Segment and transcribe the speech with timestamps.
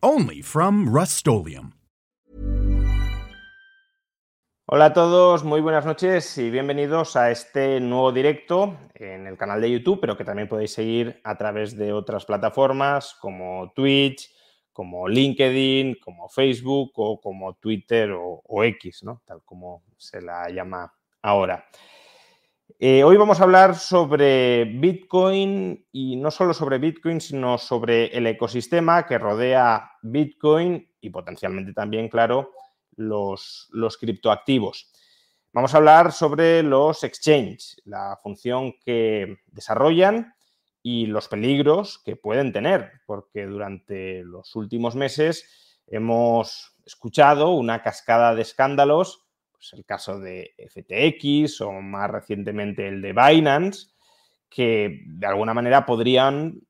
[0.00, 1.26] Only from Rust
[4.66, 9.60] Hola a todos, muy buenas noches y bienvenidos a este nuevo directo en el canal
[9.60, 14.32] de YouTube, pero que también podéis seguir a través de otras plataformas como Twitch,
[14.72, 19.22] como LinkedIn, como Facebook o como Twitter o, X, ¿no?
[19.26, 21.66] tal como se la llama ahora.
[22.76, 28.26] Eh, hoy vamos a hablar sobre Bitcoin y no solo sobre Bitcoin, sino sobre el
[28.26, 32.52] ecosistema que rodea Bitcoin y potencialmente también, claro,
[32.94, 33.68] los,
[33.98, 34.92] criptoactivos.
[35.52, 40.34] Vamos a hablar sobre los exchanges, la función que desarrollan
[40.82, 48.34] y los peligros que pueden tener, porque durante los últimos meses hemos escuchado una cascada
[48.34, 49.27] de escándalos,
[49.58, 53.88] pues el caso de FTX o más recientemente el de Binance,
[54.48, 56.60] que de alguna manera podrían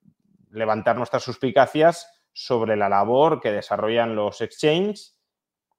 [0.51, 5.19] levantar nuestras suspicacias sobre la labor que desarrollan los exchanges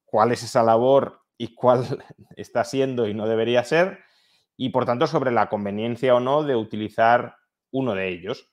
[0.06, 2.04] cuál es esa labor y cuál
[2.36, 4.00] está siendo y no debería ser,
[4.58, 7.36] y por tanto sobre la conveniencia o no de utilizar
[7.72, 8.50] uno de ellos.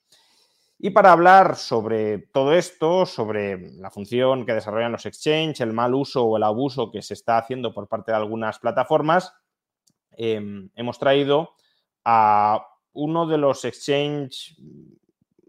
[0.78, 5.94] Y para hablar sobre todo esto, sobre la función que desarrollan los exchanges, el mal
[5.94, 9.32] uso o el abuso que se está haciendo por parte de algunas plataformas,
[10.12, 11.54] em, hemos traído
[12.04, 14.56] a uno de los exchanges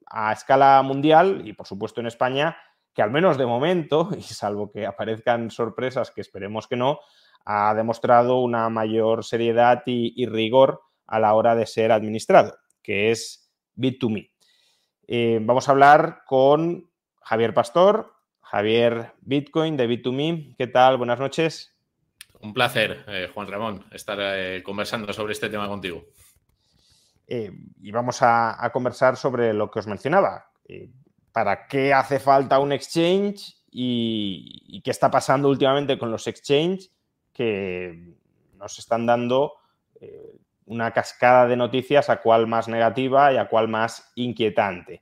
[0.05, 2.57] a escala mundial y por supuesto en España
[2.93, 6.99] que al menos de momento, y salvo que aparezcan sorpresas que esperemos que no,
[7.45, 13.49] ha demostrado una mayor seriedad y, rigor a la hora de ser administrado, que es
[13.77, 14.31] Bit2Me.
[15.07, 16.89] Eh, vamos a hablar con
[17.21, 20.55] Javier Pastor, Javier Bitcoin de Bit2Me.
[20.57, 20.97] ¿Qué tal?
[20.97, 21.73] Buenas noches.
[22.41, 26.03] Un placer, eh, Juan Ramón, estar eh, conversando sobre este tema contigo.
[27.27, 30.51] y vamos a, a, conversar sobre lo que os mencionaba
[31.37, 36.91] para qué hace falta un exchange y, qué está pasando últimamente con los exchanges
[37.31, 38.15] que
[38.55, 39.53] nos están dando
[40.01, 45.01] eh, una cascada de noticias a cual más negativa y a cual más inquietante.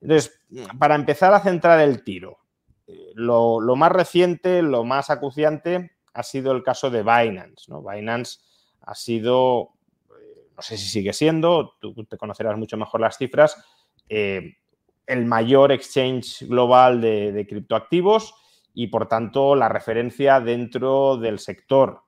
[0.00, 0.40] Entonces,
[0.78, 2.38] para empezar a centrar el tiro,
[2.86, 7.66] eh, lo, más reciente, lo más acuciante ha sido el caso de Binance.
[7.68, 7.82] ¿no?
[7.82, 8.40] Binance
[8.82, 9.70] ha sido,
[10.10, 13.64] eh, no sé si sigue siendo, tú te conocerás mucho mejor las cifras,
[14.08, 18.34] el mayor exchange global de, criptoactivos
[18.74, 22.02] y por tanto la referencia dentro del sector.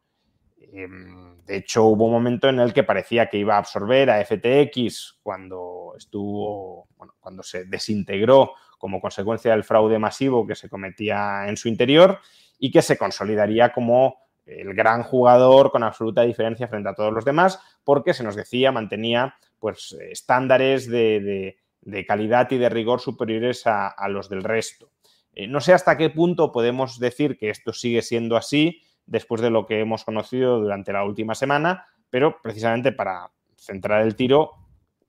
[0.73, 4.25] Em, de hecho, hubo un momento en el que parecía que iba a absorber a
[4.25, 6.89] FTX cuando estuvo,
[7.21, 12.19] cuando se desintegró como consecuencia del fraude masivo que se cometía en su interior
[12.59, 14.17] y que se consolidaría como
[14.47, 18.73] el gran jugador con absoluta diferencia frente a todos los demás, porque se nos decía,
[18.73, 24.91] mantenía pues estándares de de calidad y de rigor superiores a, los del resto.
[25.35, 29.51] Eh, no sé hasta qué punto podemos decir que esto sigue siendo así después de
[29.51, 34.53] lo que hemos conocido durante la última semana, pero precisamente para centrar el tiro,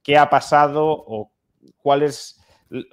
[0.03, 1.31] ¿qué ha pasado o
[1.77, 2.41] cuáles,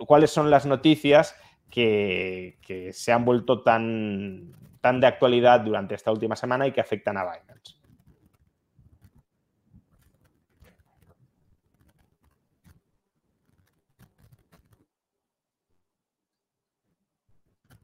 [0.07, 1.37] cuáles son las noticias
[1.71, 2.59] que,
[2.93, 7.25] se han vuelto tan, tan de actualidad durante esta última semana y que afectan a
[7.25, 7.83] Binance?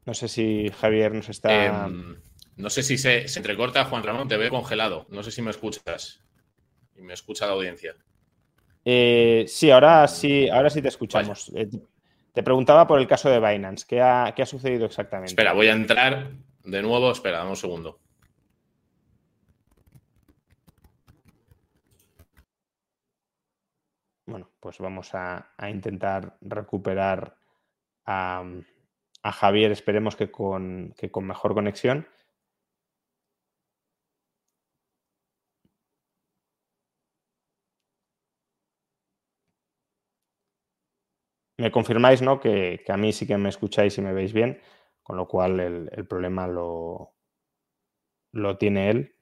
[0.05, 1.85] No sé si Javier nos está.
[1.85, 2.17] Em,
[2.59, 5.05] no sé si se, entrecorta, Juan Ramón, te veo congelado.
[5.09, 6.21] No sé si me escuchas.
[6.93, 7.95] Y me escucha la audiencia.
[8.83, 11.51] Eh, sí, ahora sí, ahora sí te escuchamos.
[11.55, 11.69] Eh,
[12.33, 13.85] te preguntaba por el caso de Binance.
[13.87, 15.31] ¿Qué ha, ¿Qué ha sucedido exactamente?
[15.31, 16.31] Espera, voy a entrar
[16.65, 17.09] de nuevo.
[17.11, 18.01] Espera, dame un segundo.
[24.25, 27.37] Bueno, pues vamos a, intentar recuperar
[28.05, 28.43] a
[29.21, 32.07] a Javier, esperemos que con, con mejor conexión.
[41.59, 42.39] Me confirmáis, ¿no?
[42.39, 44.61] Que, a mí sí que me escucháis y me veis bien,
[45.03, 47.13] con lo cual el, problema lo,
[48.31, 49.15] lo tiene él.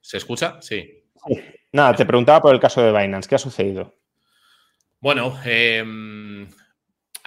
[0.00, 0.56] ¿Se escucha?
[0.62, 1.04] Sí.
[1.70, 3.28] Nada, te preguntaba por el caso de Binance.
[3.28, 3.94] ¿Qué ha sucedido?
[5.00, 6.48] Bueno, em,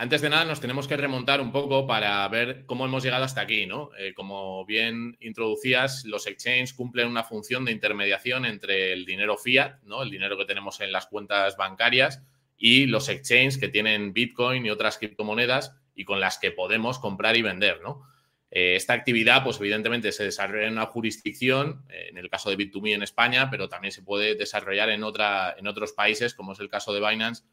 [0.02, 3.42] antes de nada nos tenemos que remontar un poco para ver cómo hemos llegado hasta
[3.42, 3.92] aquí, ¿no?
[4.00, 9.76] Eh, como bien introducías, los exchanges cumplen una función de intermediación entre el dinero fiat,
[9.84, 10.02] ¿no?
[10.02, 12.24] El dinero que tenemos en las cuentas bancarias
[12.58, 17.38] y los exchanges que tienen Bitcoin y otras criptomonedas y con las que podemos comprar
[17.38, 18.02] y vender, ¿no?
[18.50, 22.58] Eh, esta actividad, pues evidentemente se desarrolla en una jurisdicción, eh, en el caso de
[22.58, 26.60] Bit2Me en España, pero también se puede desarrollar en, otra, en otros países, como es
[26.60, 27.44] el caso de Binance,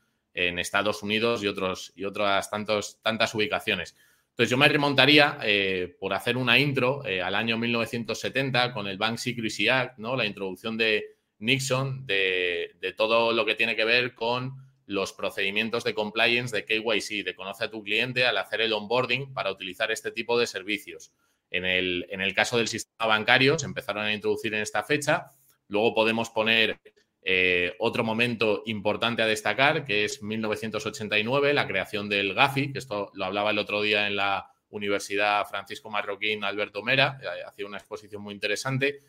[0.46, 3.96] en Estados Unidos y, otros, y otras tantos, tantas ubicaciones.
[4.31, 9.19] Entonces yo me remontaría, eh, por hacer una intro, al año 1970 con el Bank
[9.19, 10.14] Secrecy Act, ¿no?
[10.14, 15.85] la introducción de Nixon, de, de todo lo que tiene que ver con los procedimientos
[15.85, 19.90] de compliance de KYC, de conoce a tu cliente al hacer el onboarding para utilizar
[19.90, 21.12] este tipo de servicios.
[21.50, 25.31] En el, en el caso del sistema bancario se empezaron a introducir en esta fecha.
[25.69, 26.79] Luego podemos poner
[27.22, 33.10] eh, otro momento importante a destacar, que es 1989, la creación del GAFI, que esto
[33.14, 37.78] lo hablaba el otro día en la Universidad Francisco Marroquín Alberto Mera, eh, hacía una
[37.78, 39.00] exposición muy interesante,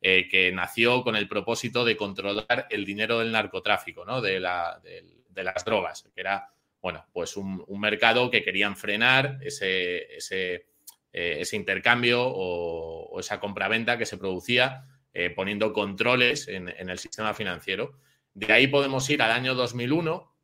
[0.00, 4.20] eh, que nació con el propósito de controlar el dinero del narcotráfico, ¿no?
[4.20, 10.16] de la, de las drogas, que era, bueno, pues un, mercado que querían frenar ese,
[10.16, 10.66] ese,
[11.12, 17.98] eh, intercambio o, esa compraventa que se producía eh, poniendo controles en, el sistema financiero.
[18.34, 20.34] De ahí podemos ir al año 2001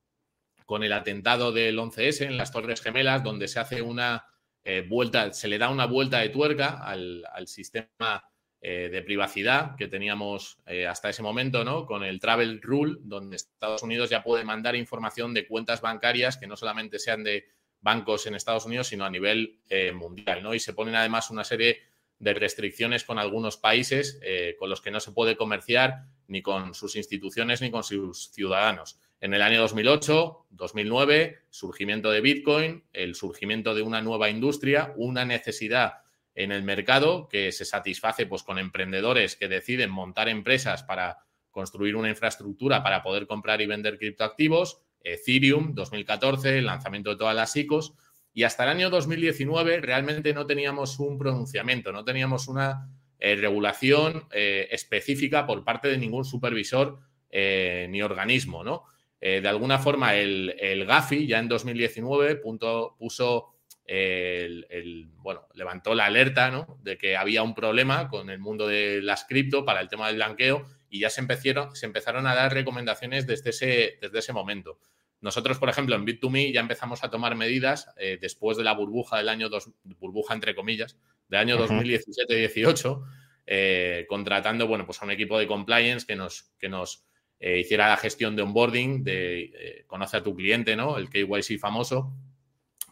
[0.65, 4.25] con el atentado del 11S en las Torres Gemelas, donde se hace una
[4.65, 8.25] eh, vuelta, se le da una vuelta de tuerca al, sistema
[8.63, 11.85] eh, de privacidad que teníamos eh, hasta ese momento, ¿no?
[11.85, 16.47] Con el Travel Rule, donde Estados Unidos ya puede mandar información de cuentas bancarias que
[16.47, 17.45] no solamente sean de
[17.81, 19.61] bancos en Estados Unidos, sino a nivel
[19.95, 20.55] mundial, ¿no?
[20.55, 21.83] Y se ponen además una serie
[22.25, 24.19] de restricciones con algunos países
[24.59, 28.99] con los que no se puede comerciar ni con sus instituciones ni con sus ciudadanos.
[29.21, 35.25] En el año 2008, 2009, surgimiento de Bitcoin, el surgimiento de una nueva industria, una
[35.25, 35.99] necesidad
[36.35, 41.19] en el mercado que se satisface pues, con emprendedores que deciden montar empresas para
[41.51, 47.37] construir una infraestructura para poder comprar y vender criptoactivos, Ethereum 2014, el lanzamiento de todas
[47.37, 47.95] las ICOs,
[48.35, 52.91] y hasta el año 2019 realmente no teníamos un pronunciamiento, no teníamos una
[53.21, 56.99] eh, regulación eh, específica por parte de ningún supervisor
[57.31, 58.85] eh, ni organismo, ¿no?
[59.21, 63.55] de alguna forma el, GAFI ya en 2019 punto, puso
[63.87, 66.79] el, bueno, levantó la alerta ¿no?
[66.83, 70.17] de que había un problema con el mundo de las cripto para el tema del
[70.17, 74.79] blanqueo y ya se empezaron, se empezaron a dar recomendaciones desde ese, desde ese momento.
[75.25, 79.17] Nosotros, por ejemplo, en Bit2Me ya empezamos a tomar medidas eh, después de la burbuja
[79.17, 80.99] del año, dos, burbuja entre comillas,
[81.29, 83.05] del año 2017-18,
[83.47, 87.07] eh, contratando, bueno, pues a un equipo de compliance que nos, que nos
[87.41, 90.99] eh, hiciera la gestión de onboarding, de conoce a tu cliente, ¿no?
[90.99, 92.13] El KYC famoso,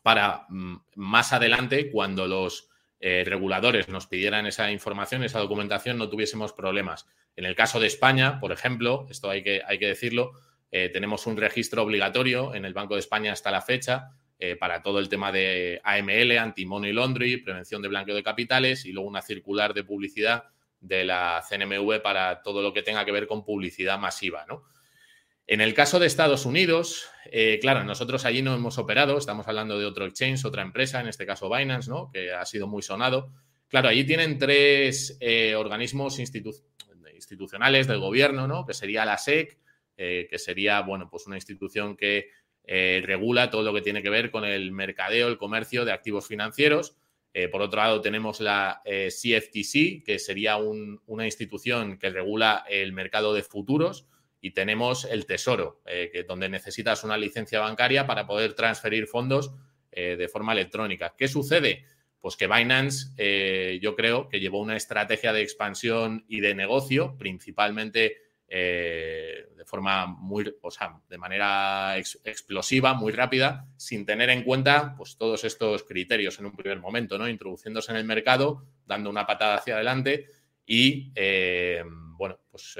[0.02, 2.70] para mm, más adelante, cuando los
[3.04, 7.06] eh, reguladores nos pidieran esa información, esa documentación, no tuviésemos problemas.
[7.36, 10.32] En el caso de España, por ejemplo, esto hay que, hay que decirlo,
[10.74, 14.82] eh, tenemos un registro obligatorio en el Banco de España hasta la fecha eh, para
[14.82, 19.20] todo el tema de AML, anti-money laundry, prevención de blanqueo de capitales y luego una
[19.20, 20.44] circular de publicidad
[20.80, 24.64] de la CNMV para todo lo que tenga que ver con publicidad masiva, ¿no?
[25.46, 29.78] En el caso de Estados Unidos, eh, claro, nosotros allí no hemos operado, estamos hablando
[29.78, 32.10] de otro exchange, otra empresa, en este caso Binance, ¿no?
[32.10, 33.30] que ha sido muy sonado.
[33.68, 35.18] Claro, allí tienen tres
[35.56, 38.64] organismos institucionales del gobierno, ¿no?
[38.64, 39.58] que sería la SEC,
[39.96, 42.30] eh, que sería bueno, pues una institución que
[42.64, 46.96] regula todo lo que tiene que ver con el mercadeo, el comercio de activos financieros.
[47.50, 53.42] por otro lado, tenemos la CFTC, que sería una institución que regula el mercado de
[53.42, 54.06] futuros
[54.42, 59.54] y tenemos el Tesoro, eh, que, donde necesitas una licencia bancaria para poder transferir fondos
[59.92, 61.14] eh, de forma electrónica.
[61.16, 61.84] ¿Qué sucede?
[62.18, 67.16] Pues que Binance, eh, yo creo que llevó una estrategia de expansión y de negocio,
[67.16, 68.16] principalmente
[68.52, 75.16] de forma muy, o sea, de manera explosiva, muy rápida, sin tener en cuenta pues,
[75.16, 77.28] todos estos criterios en un primer momento, ¿no?
[77.28, 80.26] Introduciéndose en el mercado, dando una patada hacia adelante
[80.66, 81.12] y,
[82.18, 82.78] bueno, pues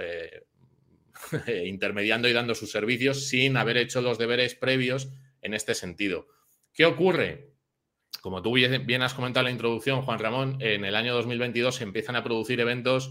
[1.65, 5.09] intermediando y dando sus servicios sin haber hecho los deberes previos
[5.41, 6.29] en este sentido.
[6.73, 7.53] ¿Qué ocurre?
[8.21, 11.85] Como tú bien has comentado en la introducción, Juan Ramón, en el año 2022 se
[11.85, 13.11] empiezan a producir eventos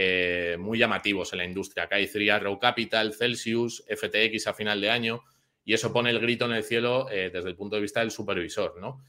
[0.00, 1.88] eh, muy llamativos en la industria.
[1.88, 5.24] K3 Row Capital, Celsius, FTX a final de año,
[5.64, 8.12] y eso pone el grito en el cielo eh, desde el punto de vista del
[8.12, 9.04] supervisor, ¿no?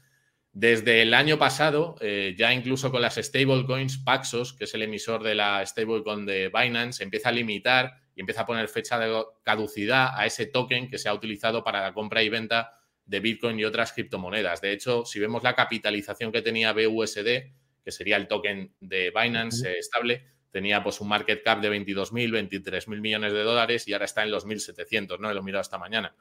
[0.52, 5.22] Desde el año pasado, eh, ya incluso con las stablecoins, Paxos, que es el emisor
[5.22, 10.18] de la stablecoin de Binance, empieza a limitar y empieza a poner fecha de caducidad
[10.18, 13.64] a ese token que se ha utilizado para la compra y venta de Bitcoin y
[13.64, 14.60] otras criptomonedas.
[14.60, 17.52] De hecho, si vemos la capitalización que tenía BUSD,
[17.84, 23.00] que sería el token de Binance estable, tenía pues un market cap de 22.000, 23.000
[23.00, 25.32] millones de dólares y ahora está en los 1.700, ¿no?
[25.32, 26.14] Lo he mirado esta mañana.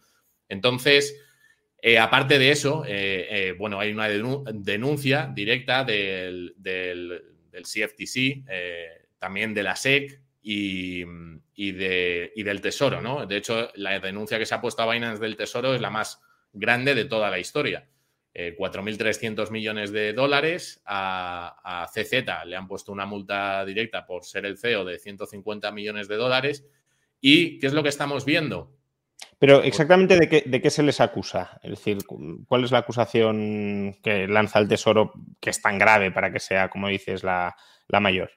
[0.48, 1.16] Entonces,
[1.82, 7.24] eh, aparte de eso, eh, eh, bueno, hay una denuncia directa del, del,
[7.62, 8.46] CFTC,
[9.18, 13.26] también de la SEC y, de, y, del Tesoro, ¿no?
[13.26, 16.22] De hecho, la denuncia que se ha puesto a Binance del Tesoro es la más
[16.54, 17.88] grande de toda la historia.
[18.58, 20.82] 4.300 millones de dólares.
[20.86, 25.72] A, a, CZ le han puesto una multa directa por ser el CEO de 150
[25.72, 26.66] millones de dólares.
[27.22, 28.80] ¿Y qué es lo que estamos viendo?
[29.40, 31.60] Pero exactamente de qué, de qué se les acusa.
[31.64, 32.00] Es decir,
[32.46, 36.70] ¿cuál es la acusación que lanza el Tesoro que es tan grave para que sea,
[36.70, 37.56] como dices, la,
[38.02, 38.32] mayor?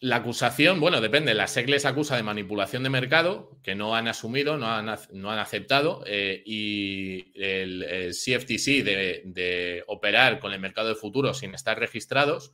[0.00, 1.32] La acusación, bueno, depende.
[1.32, 5.30] La SEC les acusa de manipulación de mercado, que no han asumido, no han, no
[5.30, 11.78] han aceptado, eh, y el, CFTC de, operar con el mercado de futuros sin estar
[11.78, 12.52] registrados,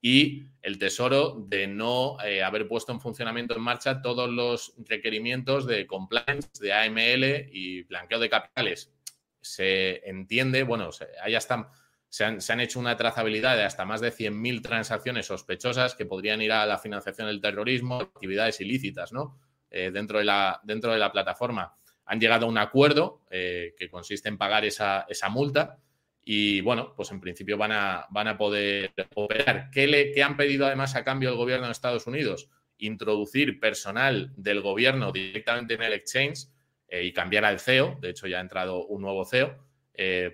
[0.00, 5.66] y el Tesoro de no eh, haber puesto en funcionamiento en marcha todos los requerimientos
[5.66, 8.92] de compliance, de AML y blanqueo de capitales.
[9.40, 10.90] Se entiende, bueno,
[11.20, 11.72] ahí hasta,
[12.16, 16.50] se han, hecho una trazabilidad de hasta más de 100.000 transacciones sospechosas que podrían ir
[16.50, 19.38] a la financiación del terrorismo, actividades ilícitas, ¿no?
[19.70, 21.76] Eh, dentro, de la, plataforma.
[22.06, 25.76] Han llegado a un acuerdo eh, que consiste en pagar esa, multa
[26.24, 29.68] y bueno, pues en principio van a, poder operar.
[29.70, 32.48] ¿Qué, le, han pedido además a cambio el gobierno de Estados Unidos?
[32.78, 36.48] Introducir personal del gobierno directamente en el exchange
[36.88, 37.98] eh, y cambiar al CEO.
[38.00, 39.66] De hecho, ya ha entrado un nuevo CEO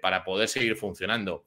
[0.01, 1.47] para poder seguir funcionando.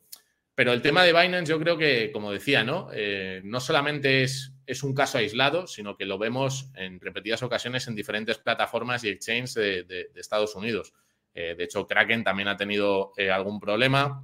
[0.55, 2.89] Pero el tema de Binance, yo creo que, como decía, ¿no?
[2.93, 7.87] Eh, no solamente es, es, un caso aislado, sino que lo vemos en repetidas ocasiones
[7.87, 10.93] en diferentes plataformas y exchanges de, Estados Unidos.
[11.33, 14.23] de hecho, Kraken también ha tenido algún problema.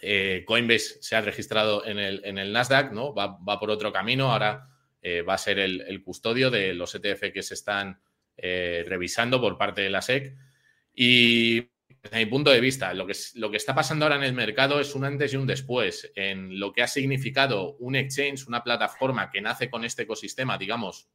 [0.00, 3.14] Eh, Coinbase se ha registrado en el, en el Nasdaq, ¿no?
[3.14, 4.32] Va, por otro camino.
[4.32, 4.68] Ahora
[5.02, 8.00] eh, va a ser el, custodio de los ETF que se están
[8.36, 10.36] eh, revisando por parte de la SEC.
[10.94, 11.70] Y
[12.02, 14.80] desde mi punto de vista, lo que, lo que está pasando ahora en el mercado
[14.80, 19.30] es un antes y un después en lo que ha significado un exchange, una plataforma
[19.30, 21.08] que nace con este ecosistema, digamos,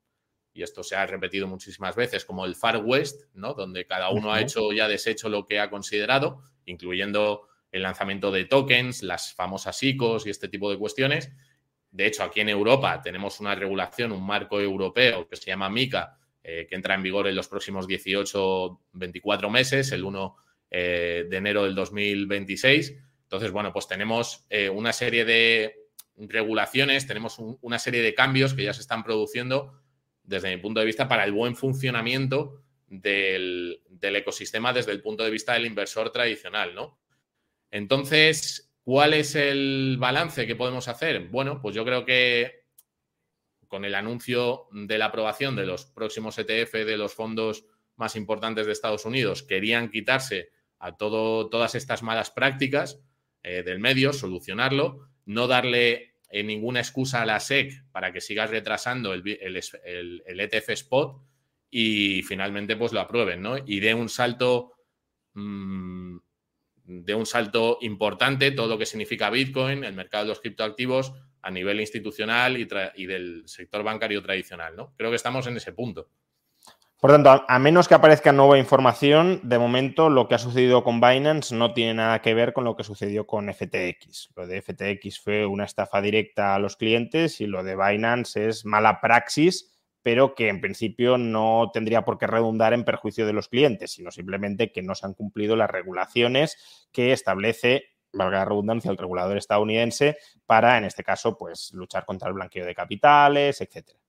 [0.54, 3.54] y esto se ha repetido muchísimas veces, como el Far West, ¿no?
[3.54, 8.46] Donde cada uno ha hecho ya deshecho lo que ha considerado, incluyendo el lanzamiento de
[8.46, 11.32] tokens, las famosas ICOs y este tipo de cuestiones.
[11.90, 16.20] De hecho, aquí en Europa tenemos una regulación, un marco europeo que se llama MICA,
[16.44, 20.36] eh, que entra en vigor en los próximos 18, 24 meses, el 1
[20.76, 22.96] eh, de enero del 2026.
[23.22, 25.76] Entonces, bueno, pues tenemos eh, una serie de
[26.18, 29.80] regulaciones, tenemos una serie de cambios que ya se están produciendo
[30.24, 35.24] desde mi punto de vista para el buen funcionamiento del, del ecosistema desde el punto
[35.24, 37.00] de vista del inversor tradicional, ¿no?
[37.70, 41.28] Entonces, ¿cuál es el balance que podemos hacer?
[41.30, 42.64] Bueno, pues yo creo que
[43.68, 47.66] con el anuncio de la aprobación de los próximos ETF de los fondos
[47.96, 50.50] más importantes de Estados Unidos, querían quitarse
[50.84, 53.00] a todo, todas estas malas prácticas
[53.42, 58.48] eh, del medio, solucionarlo, no darle eh, ninguna excusa a la SEC para que siga
[58.48, 61.22] retrasando el, ETF e Spot
[61.70, 63.56] y finalmente pues lo aprueben, ¿no?
[63.66, 64.74] Y dé un salto
[65.34, 66.18] mm,
[66.86, 71.52] de un salto importante todo lo que significa Bitcoin, el mercado de los criptoactivos a
[71.52, 74.76] nivel institucional y, del sector bancario tradicional.
[74.76, 74.94] ¿no?
[74.98, 76.10] Creo que estamos en ese punto.
[77.04, 81.02] Por tanto, a, menos que aparezca nueva información, de momento lo que ha sucedido con
[81.02, 84.30] Binance no tiene nada que ver con lo que sucedió con FTX.
[84.38, 88.64] Lo de FTX fue una estafa directa a los clientes y lo de Binance es
[88.64, 89.70] mala praxis
[90.02, 94.10] pero que en principio no tendría por qué redundar en perjuicio de los clientes, sino
[94.10, 97.84] simplemente que no se han cumplido las regulaciones que establece
[98.14, 102.66] valga la redundancia, el regulador estadounidense para, en este caso, pues luchar contra el blanqueo
[102.66, 104.03] de capitales, etcétera.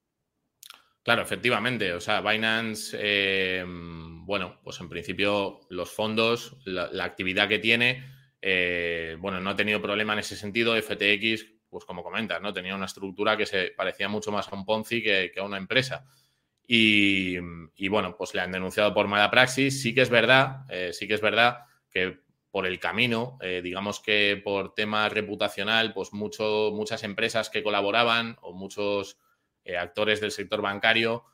[1.05, 1.93] Claro, efectivamente.
[1.93, 8.03] O sea, Binance, eh, bueno, pues en principio los fondos, la, actividad que tiene,
[8.41, 10.75] eh, bueno, no ha tenido problema en ese sentido.
[10.75, 12.53] FTX pues como comentas, ¿no?
[12.53, 16.07] Tenía una estructura que se parecía mucho más a un Ponzi que, a una empresa.
[16.67, 17.37] Y,
[17.89, 19.83] bueno, pues le han denunciado por mala praxis.
[19.83, 22.21] Sí que es verdad, eh, sí que es verdad que
[22.53, 28.37] por el camino, eh, digamos que por tema reputacional, pues mucho, muchas empresas que colaboraban
[28.41, 29.19] o muchos
[29.65, 31.25] eh, actores del sector bancario,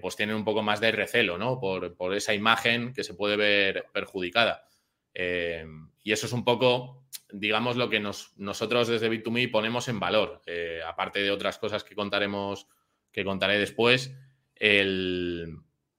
[0.00, 1.60] pues tienen un poco más de recelo, ¿no?
[1.60, 4.66] Por, por esa imagen que se puede ver perjudicada.
[5.14, 10.80] y eso es un poco digamos, lo que nosotros desde Bit2Me ponemos en valor, eh,
[10.86, 12.68] aparte de otras cosas que contaremos,
[13.12, 14.14] que contaré después,
[14.54, 15.58] el,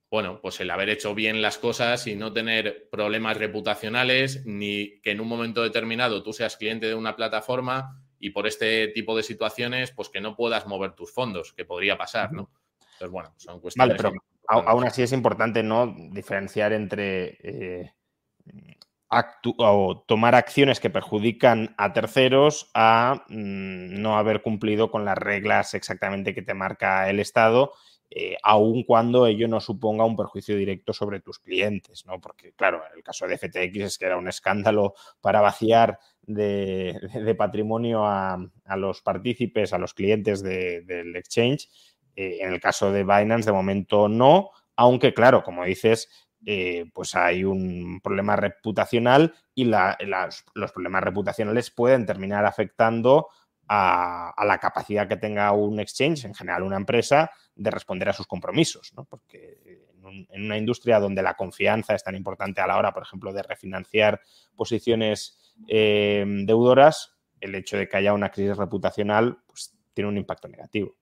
[0.10, 5.12] bueno, pues el haber hecho bien las cosas y no tener problemas reputacionales, ni que
[5.12, 9.22] en un momento determinado tú seas cliente de una plataforma y por este tipo de
[9.22, 12.50] situaciones, pues que no puedas mover tus fondos, que podría pasar, ¿no?
[12.94, 14.02] Entonces, bueno, son cuestiones.
[14.02, 14.12] Vale,
[14.48, 17.94] pero aún así es importante no diferenciar entre eh,
[19.60, 25.76] o tomar acciones que perjudican a terceros a mm, no haber cumplido con las reglas
[25.76, 27.74] exactamente que te marca el Estado,
[28.10, 32.22] eh, aun cuando ello no suponga un perjuicio directo sobre tus clientes, ¿no?
[32.22, 36.98] Porque, claro, el caso de FTX es que era un escándalo para vaciar de,
[37.38, 38.38] patrimonio a,
[38.78, 41.70] los partícipes, a los clientes del exchange.
[42.16, 46.10] Eh, en el caso de Binance, de momento no, aunque, claro, como dices,
[46.46, 53.30] eh, pues hay un problema reputacional y los problemas reputacionales pueden terminar afectando
[53.68, 58.28] a, la capacidad que tenga un exchange, en general una empresa, de responder a sus
[58.28, 59.06] compromisos, ¿no?
[59.06, 59.58] Porque
[60.04, 63.44] en, una industria donde la confianza es tan importante a la hora, por ejemplo, de
[63.44, 64.22] refinanciar
[64.56, 70.48] posiciones eh, deudoras, el hecho de que haya una crisis reputacional pues, tiene un impacto
[70.48, 70.96] negativo.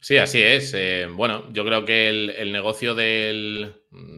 [0.00, 0.72] Sí, así es.
[0.74, 3.74] Eh, bueno, yo creo que el, negocio de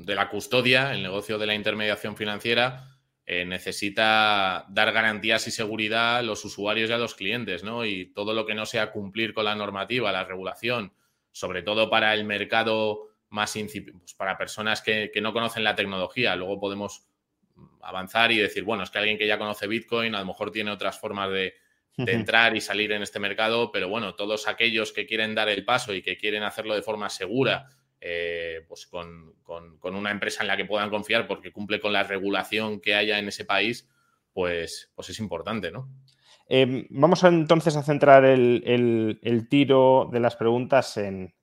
[0.06, 6.22] la custodia, el negocio de la intermediación financiera, eh, necesita dar garantías y seguridad a
[6.22, 7.84] los usuarios y a los clientes, ¿no?
[7.84, 10.92] Y todo lo que no sea cumplir con la normativa, la regulación,
[11.30, 16.34] sobre todo para el mercado más pues para personas que, no conocen la tecnología.
[16.34, 17.06] Luego podemos
[17.80, 20.72] avanzar y decir, bueno, es que alguien que ya conoce Bitcoin a lo mejor tiene
[20.72, 21.54] otras formas de,
[21.96, 25.64] de entrar y salir en este mercado, pero bueno, todos aquellos que quieren dar el
[25.64, 27.68] paso y que quieren hacerlo de forma segura,
[28.00, 29.34] eh, pues con,
[29.82, 33.28] una empresa en la que puedan confiar porque cumple con la regulación que haya en
[33.28, 33.88] ese país,
[34.32, 35.88] pues, pues es importante, ¿no?
[36.48, 41.34] Em, vamos entonces a centrar el, tiro de las preguntas en,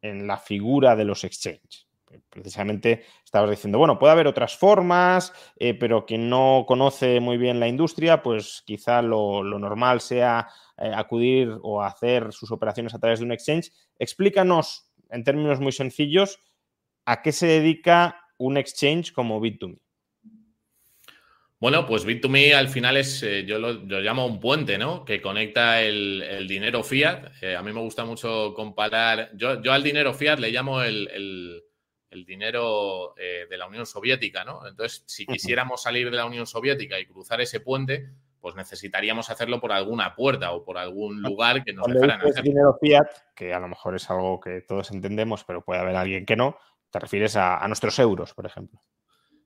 [0.00, 1.84] en la figura de los exchanges
[2.30, 7.60] precisamente estabas diciendo, bueno, puede haber otras formas, eh, pero quien no conoce muy bien
[7.60, 10.48] la industria, pues quizá lo, normal sea
[10.78, 13.72] eh, acudir o hacer sus operaciones a través de un exchange.
[13.98, 16.38] Explícanos, en términos muy sencillos,
[17.04, 19.78] a qué se dedica un exchange como Bit2Me.
[21.60, 25.04] Bueno, pues Bit2Me al final es, eh, yo lo, llamo un puente, ¿no?
[25.04, 27.32] Que conecta el, dinero fiat.
[27.56, 31.62] a mí me gusta mucho comparar, yo, yo al dinero fiat le llamo el
[32.14, 34.66] el dinero eh, de la Unión Soviética, ¿no?
[34.66, 38.08] Entonces, si quisiéramos salir de la Unión Soviética y cruzar ese puente,
[38.44, 42.44] pues necesitaríamos hacerlo por alguna puerta o por algún lugar que nos dejaran hacer.
[42.44, 46.26] dinero fiat, que a lo mejor es algo que todos entendemos, pero puede haber alguien
[46.26, 46.58] que no,
[46.90, 48.82] te refieres a, nuestros euros, por ejemplo.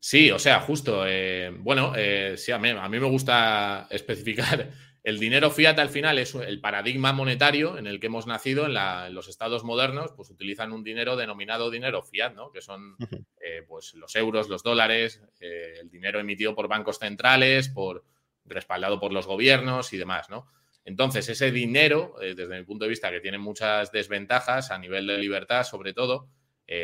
[0.00, 1.04] Sí, o sea, justo.
[1.06, 4.68] Eh, bueno, eh, sí, a mí, a mí me gusta especificar
[5.04, 8.74] el dinero fiat al final es el paradigma monetario en el que hemos nacido en,
[9.14, 12.50] los estados modernos, pues utilizan un dinero denominado dinero fiat, ¿no?
[12.50, 12.96] Que son
[13.40, 18.04] eh, pues los euros, los dólares, el dinero emitido por bancos centrales, por
[18.48, 20.46] respaldado por los gobiernos y demás, ¿no?
[20.84, 25.06] Entonces, ese dinero, eh, desde mi punto de vista, que tiene muchas desventajas a nivel
[25.06, 26.30] de libertad, sobre todo,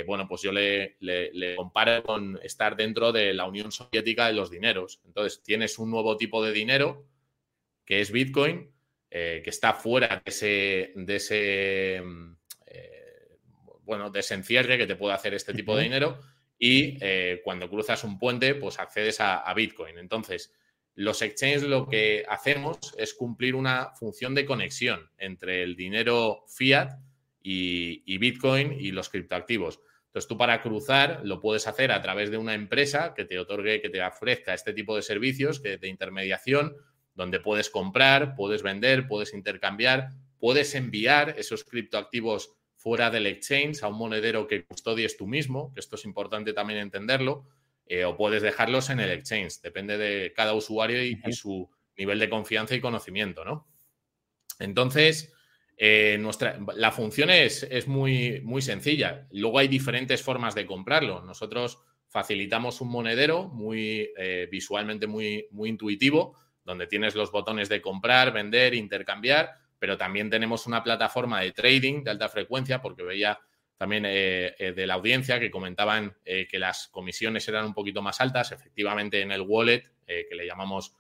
[0.07, 4.51] bueno, pues yo le, le, comparo con estar dentro de la Unión Soviética de los
[4.51, 5.03] dineros.
[5.05, 7.05] Entonces, tienes un nuevo tipo de dinero
[7.85, 8.71] que es Bitcoin,
[9.11, 13.39] eh, que está fuera de ese, de ese mm, eh,
[13.83, 16.19] bueno, de ese encierre que te puede hacer este tipo de dinero.
[16.59, 19.99] Y eh, cuando cruzas un puente, pues accedes a, Bitcoin.
[19.99, 20.53] Entonces,
[20.95, 26.99] los exchanges lo que hacemos es cumplir una función de conexión entre el dinero fiat
[27.43, 29.81] y, Bitcoin y los criptoactivos.
[30.07, 33.81] Entonces, tú para cruzar lo puedes hacer a través de una empresa que te otorgue,
[33.81, 36.77] que te ofrezca este tipo de servicios de intermediación
[37.15, 43.89] donde puedes comprar, puedes vender, puedes intercambiar, puedes enviar esos criptoactivos fuera del exchange a
[43.89, 47.47] un monedero que custodies tú mismo, que esto es importante también entenderlo,
[47.87, 52.31] eh, o puedes dejarlos en el exchange, depende de cada usuario y, su nivel de
[52.31, 53.69] confianza y conocimiento, ¿no?
[54.59, 55.33] Entonces,
[55.77, 59.27] eh, nuestra, la función es, es, muy, muy sencilla.
[59.33, 61.23] Luego hay diferentes formas de comprarlo.
[61.23, 67.83] Nosotros facilitamos un monedero muy eh, visualmente muy, muy intuitivo, donde tienes los botones de
[67.83, 73.39] comprar, vender, intercambiar, pero también tenemos una plataforma de trading de alta frecuencia, porque veía
[73.77, 78.03] también eh, eh, de la audiencia que comentaban eh, que las comisiones eran un poquito
[78.03, 78.53] más altas.
[78.53, 80.95] Efectivamente, en el wallet, que le llamamos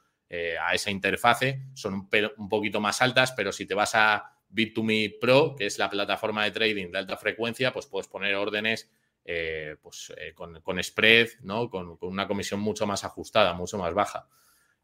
[0.58, 5.54] a esa interfase, son un, poquito más altas, pero si te vas a Bit2Me Pro,
[5.54, 8.90] que es la plataforma de trading de alta frecuencia, pues puedes poner órdenes
[9.82, 11.68] pues, con, spread, ¿no?
[11.68, 14.26] con una comisión mucho más ajustada, mucho más baja.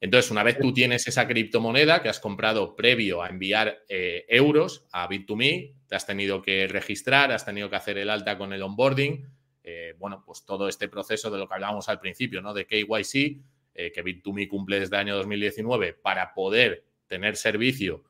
[0.01, 4.87] Entonces, una vez tú tienes esa criptomoneda que has comprado previo a enviar eh, euros
[4.93, 8.63] a Bit2Me, te has tenido que registrar, has tenido que hacer el alta con el
[8.63, 9.29] onboarding,
[9.63, 12.55] eh, bueno, pues todo este proceso de lo que hablábamos al principio, ¿no?
[12.55, 13.43] De KYC,
[13.75, 18.05] eh, que Bit2Me cumple desde el año 2019 para poder tener servicio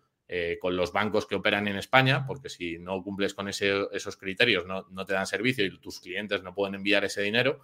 [0.61, 4.87] con los bancos que operan en España, porque si no cumples con esos criterios no,
[4.93, 7.59] no, te dan servicio y tus clientes no pueden enviar ese dinero,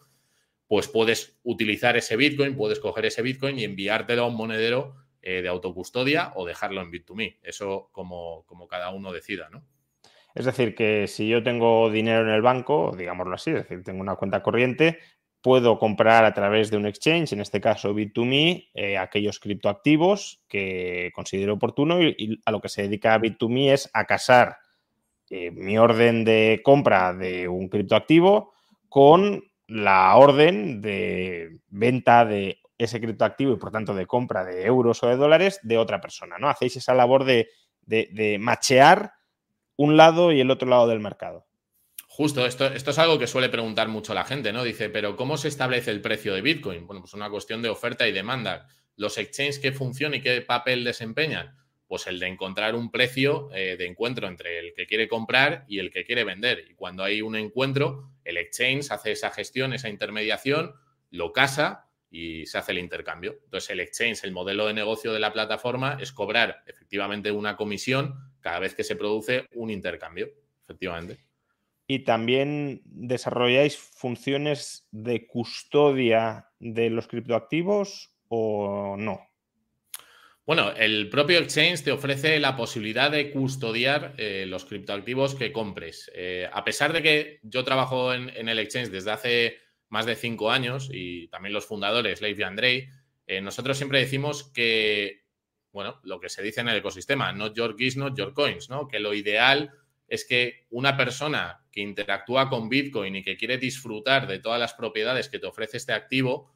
[0.69, 5.49] pues puedes utilizar ese Bitcoin, puedes coger ese Bitcoin y enviártelo a un monedero de
[5.49, 7.39] autocustodia o dejarlo en Bit2Me.
[7.43, 9.65] Eso como, como cada uno decida, ¿no?
[10.37, 14.03] Es decir, que si yo tengo dinero en el banco, digámoslo así, es decir, tengo
[14.03, 14.99] una cuenta corriente,
[15.41, 21.11] puedo comprar a través de un exchange, en este caso Bit2Me, eh, aquellos criptoactivos que
[21.15, 24.59] considero oportuno y, a lo que se dedica Bit2Me es a casar
[25.31, 28.53] eh, mi orden de compra de un criptoactivo
[28.91, 35.03] con la orden de venta de ese criptoactivo y por tanto de compra de euros
[35.03, 36.49] o de dólares de otra persona, ¿no?
[36.49, 37.49] Hacéis esa labor de,
[37.87, 39.13] de, machear
[39.77, 41.47] un lado y el otro lado del mercado.
[42.09, 44.65] Justo, esto, esto es algo que suele preguntar mucho la gente, ¿no?
[44.65, 46.87] Dice, pero ¿cómo se establece el precio de Bitcoin?
[46.87, 48.69] Bueno, pues una cuestión de oferta y demanda.
[48.97, 51.55] ¿Los exchanges qué función y qué papel desempeñan?
[51.87, 55.79] Pues el de encontrar un precio eh, de encuentro entre el que quiere comprar y
[55.79, 56.65] el que quiere vender.
[56.71, 60.75] Y cuando hay un encuentro, el exchange hace esa gestión, esa intermediación,
[61.11, 63.39] lo casa y se hace el intercambio.
[63.45, 68.15] Entonces, el exchange, el modelo de negocio de la plataforma es cobrar efectivamente una comisión
[68.41, 70.29] cada vez que se produce un intercambio,
[70.65, 71.19] efectivamente.
[71.87, 79.26] Y también desarrolláis funciones de custodia de los criptoactivos o no?
[80.47, 86.09] Bueno, el propio exchange te ofrece la posibilidad de custodiar eh, los criptoactivos que compres.
[86.15, 90.53] Eh, a pesar de que yo trabajo en, el exchange desde hace más de cinco
[90.53, 92.89] años y también los fundadores, Leif y Andrei,
[93.27, 95.27] eh, nosotros siempre decimos que
[95.73, 98.89] bueno, lo que se dice en el ecosistema, not your keys, not your coins, ¿no?
[98.89, 99.73] Que lo ideal
[100.09, 104.73] es que una persona que interactúa con Bitcoin y que quiere disfrutar de todas las
[104.73, 106.51] propiedades que te ofrece este activo,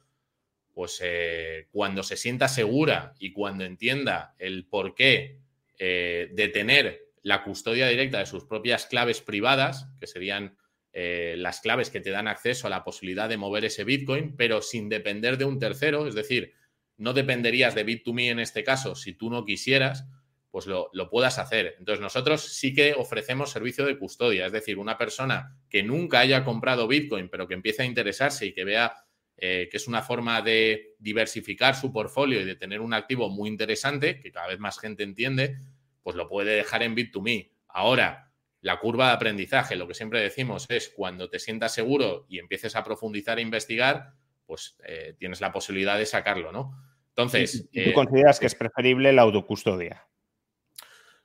[0.81, 5.37] pues eh, cuando se sienta segura y cuando entienda el porqué
[5.77, 10.57] eh, de tener la custodia directa de sus propias claves privadas, que serían
[10.91, 14.63] eh, las claves que te dan acceso a la posibilidad de mover ese Bitcoin, pero
[14.63, 16.55] sin depender de un tercero, es decir,
[16.97, 20.07] no dependerías de Bit2Me en este caso si tú no quisieras,
[20.49, 21.75] pues lo, puedas hacer.
[21.77, 26.43] Entonces nosotros sí que ofrecemos servicio de custodia, es decir, una persona que nunca haya
[26.43, 28.95] comprado Bitcoin, pero que empiece a interesarse y que vea
[29.43, 33.49] eh, que es una forma de diversificar su portfolio y de tener un activo muy
[33.49, 35.57] interesante, que cada vez más gente entiende,
[36.03, 37.49] pues lo puede dejar en Bit2Me.
[37.67, 42.37] Ahora, la curva de aprendizaje, lo que siempre decimos es cuando te sientas seguro y
[42.37, 44.13] empieces a profundizar e investigar,
[44.45, 46.77] pues eh, tienes la posibilidad de sacarlo, ¿no?
[47.09, 47.67] Entonces.
[47.73, 50.07] ¿Tú eh, consideras que es preferible la autocustodia?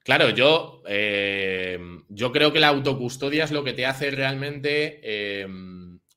[0.06, 5.46] Claro, yo, eh, yo creo que la autocustodia es lo que te hace realmente eh,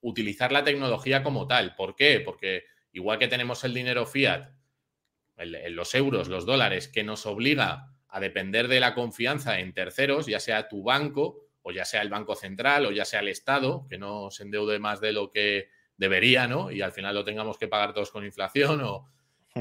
[0.02, 1.76] utilizar la tecnología como tal.
[1.76, 2.20] ¿Por qué?
[2.20, 4.50] Porque igual que tenemos el dinero fiat,
[5.38, 10.40] los euros, los dólares, que nos obliga a depender de la confianza en terceros, ya
[10.40, 13.98] sea tu banco o ya sea el Banco Central o ya sea el Estado, que
[13.98, 16.72] no se endeude más de lo que debería, ¿no?
[16.72, 19.10] Y al final lo tengamos que pagar todos con inflación o,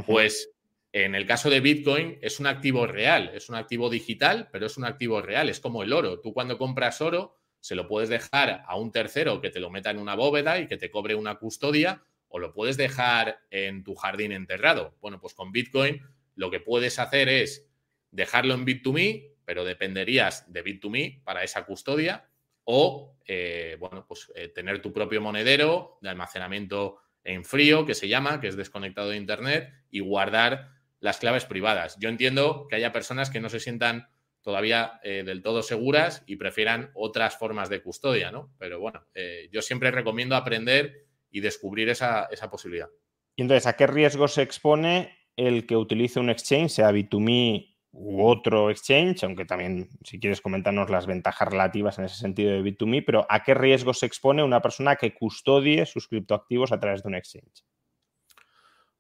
[0.07, 0.53] pues
[0.93, 4.79] en el caso de Bitcoin es un activo real, es un activo digital, pero es
[4.79, 6.21] un activo real, es como el oro.
[6.21, 9.91] Tú cuando compras oro se lo puedes dejar a un tercero que te lo meta
[9.91, 13.95] en una bóveda y que te cobre una custodia o lo puedes dejar en tu
[13.95, 14.97] jardín enterrado.
[15.01, 16.03] Bueno, pues con Bitcoin
[16.35, 17.69] lo que puedes hacer es
[18.11, 22.29] dejarlo en Bit2Me, pero dependerías de Bit2Me para esa custodia
[22.65, 28.09] o, eh, bueno, pues eh, tener tu propio monedero de almacenamiento en frío, que se
[28.09, 31.97] llama, que es desconectado de Internet, y guardar las claves privadas.
[31.99, 34.09] Yo entiendo que haya personas que no se sientan
[34.43, 38.53] todavía eh, del todo seguras y prefieran otras formas de custodia, ¿no?
[38.59, 42.89] Pero bueno, eh, yo siempre recomiendo aprender y descubrir esa, esa, posibilidad.
[43.37, 48.23] Y entonces, ¿a qué riesgo se expone el que utilice un exchange, sea B2Me u
[48.27, 53.05] otro exchange, aunque también si quieres comentarnos las ventajas relativas en ese sentido de Bit2Me,
[53.05, 57.09] pero ¿a qué riesgo se expone una persona que custodie sus criptoactivos a través de
[57.09, 57.65] un exchange?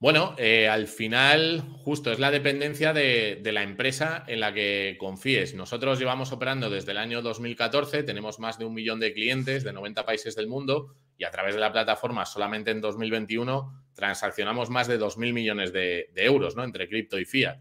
[0.00, 5.54] Bueno, eh, al final, justo es la dependencia de, la empresa en la que confíes.
[5.54, 9.72] Nosotros llevamos operando desde el año 2014, tenemos más de un millón de clientes de
[9.72, 14.87] 90 países del mundo y a través de la plataforma solamente en 2021 transaccionamos más
[14.87, 16.62] de 2.000 millones de, euros ¿no?
[16.62, 17.58] entre cripto y fiat.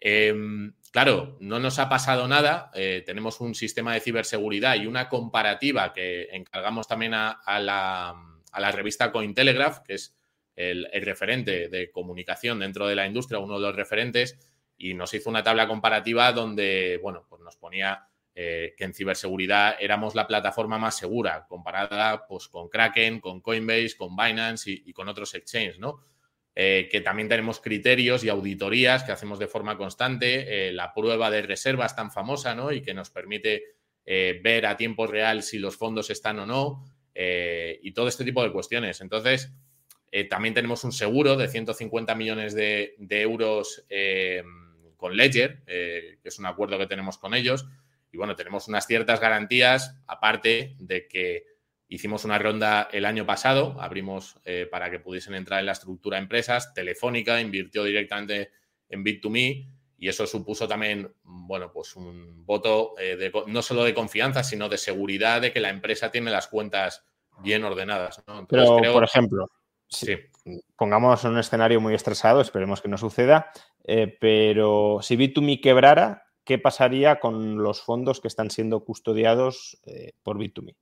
[0.00, 2.72] Em, claro, no nos ha pasado nada.
[2.74, 9.12] Eh, tenemos un sistema de ciberseguridad y una comparativa que encargamos también a, la, revista
[9.12, 10.19] Cointelegraph, que es
[10.60, 14.38] el, referente de comunicación dentro de la industria, uno de los referentes,
[14.76, 19.76] y nos hizo una tabla comparativa donde, bueno, pues nos ponía eh, que en ciberseguridad
[19.80, 25.08] éramos la plataforma más segura comparada pues, con Kraken, con Coinbase, con Binance y, con
[25.08, 26.00] otros exchanges, ¿no?
[26.54, 31.30] Eh, que también tenemos criterios y auditorías que hacemos de forma constante, eh, la prueba
[31.30, 32.72] de reservas tan famosa, ¿no?
[32.72, 33.64] Y que nos permite
[34.42, 38.50] ver a tiempo real si los fondos están o no, y todo este tipo de
[38.50, 39.00] cuestiones.
[39.02, 39.52] Entonces,
[40.28, 43.86] también tenemos un seguro de 150 millones de, de euros
[44.96, 47.66] con Ledger, que es un acuerdo que tenemos con ellos,
[48.12, 51.46] y bueno, tenemos unas ciertas garantías, aparte de que
[51.88, 56.18] hicimos una ronda el año pasado, abrimos eh, para que pudiesen entrar en la estructura
[56.18, 58.50] empresas, Telefónica invirtió directamente
[58.88, 59.68] en Bit2Me
[59.98, 64.68] y eso supuso también, bueno, pues un voto eh, de, no solo de confianza, sino
[64.68, 67.04] de seguridad de que la empresa tiene las cuentas
[67.42, 68.22] bien ordenadas.
[68.48, 69.46] Pero, por ejemplo,
[69.90, 70.16] sí.
[70.76, 73.50] pongamos un escenario muy estresado, esperemos que no suceda,
[73.84, 80.12] eh, pero si Bit2Me quebrara, ¿qué pasaría con los fondos que están siendo custodiados eh,
[80.22, 80.76] por Bit2Me?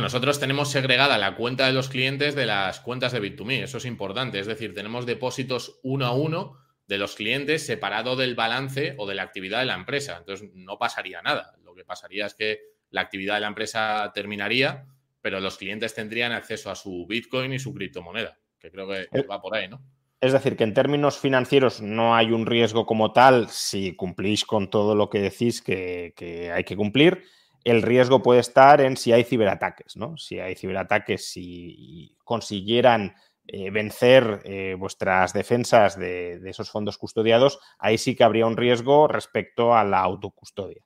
[0.00, 3.86] nosotros tenemos segregada la cuenta de los clientes de las cuentas de Bit2Me, eso es
[3.86, 9.06] importante, es decir, tenemos depósitos uno a uno de los clientes separado del balance o
[9.06, 12.60] de la actividad de la empresa, entonces no pasaría nada, lo que pasaría es que
[12.90, 14.86] la actividad de la empresa terminaría,
[15.26, 19.22] pero los clientes tendrían acceso a su Bitcoin y su criptomoneda, que creo que eh,
[19.28, 19.82] va por ahí, ¿no?
[20.20, 24.70] Es decir, que en términos financieros no hay un riesgo como tal si cumplís con
[24.70, 27.24] todo lo que decís que, hay que cumplir.
[27.64, 30.16] El riesgo puede estar en si hay ciberataques, ¿no?
[30.16, 33.16] Si hay ciberataques, si consiguieran
[33.48, 39.08] eh, vencer eh, vuestras defensas de, esos fondos custodiados, ahí sí que habría un riesgo
[39.08, 40.85] respecto a la autocustodia.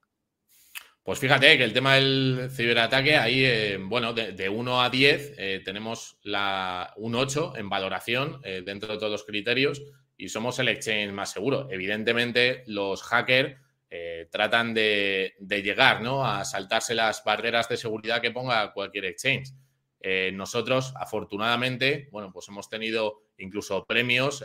[1.03, 5.63] Pues fíjate que el tema del ciberataque, ahí, eh, bueno, de, 1 a 10 eh,
[5.65, 9.83] tenemos la, un 8 en valoración eh, dentro de todos los criterios
[10.19, 11.69] y somos el exchange más seguro.
[11.71, 13.57] Evidentemente, los hackers
[14.31, 16.25] tratan de, llegar ¿no?
[16.25, 19.53] a saltarse las barreras de seguridad que ponga cualquier exchange.
[20.35, 24.45] nosotros, afortunadamente, bueno, pues hemos tenido incluso premios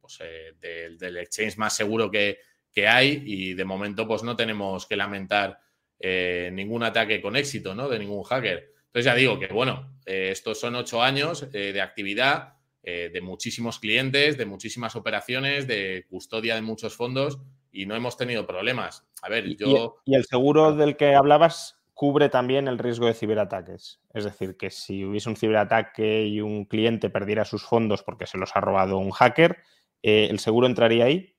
[0.00, 0.18] pues,
[0.60, 2.38] del exchange más seguro que,
[2.72, 5.60] que hay y de momento pues no tenemos que lamentar
[6.00, 7.88] eh, ningún ataque con éxito, ¿no?
[7.88, 8.72] De ningún hacker.
[8.86, 13.78] Entonces ya digo que, bueno, eh, estos son ocho años eh, de actividad, de muchísimos
[13.80, 17.38] clientes, de muchísimas operaciones, de custodia de muchos fondos
[17.70, 19.06] y no hemos tenido problemas.
[19.20, 19.96] A ver, yo...
[20.06, 24.00] Y el seguro del que hablabas cubre también el riesgo de ciberataques.
[24.14, 28.38] Es decir, que si hubiese un ciberataque y un cliente perdiera sus fondos porque se
[28.38, 29.58] los ha robado un hacker,
[30.00, 31.36] ¿el seguro entraría ahí?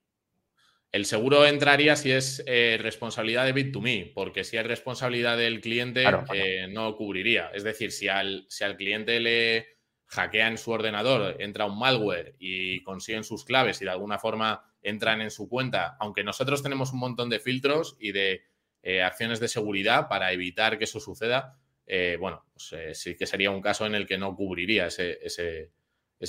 [0.91, 6.04] El seguro entraría si es eh, responsabilidad de Bit2Me, porque si es responsabilidad del cliente,
[6.34, 7.52] eh, no cubriría.
[7.54, 9.67] Es decir, si al, si al cliente le
[10.08, 15.21] hackean su ordenador, entra un malware y consiguen sus claves y de alguna forma entran
[15.21, 18.41] en su cuenta, aunque nosotros tenemos un montón de filtros y de
[18.82, 21.60] eh, acciones de seguridad para evitar que eso suceda,
[22.19, 25.71] bueno, pues sí que sería un caso en el que no cubriría ese, ese,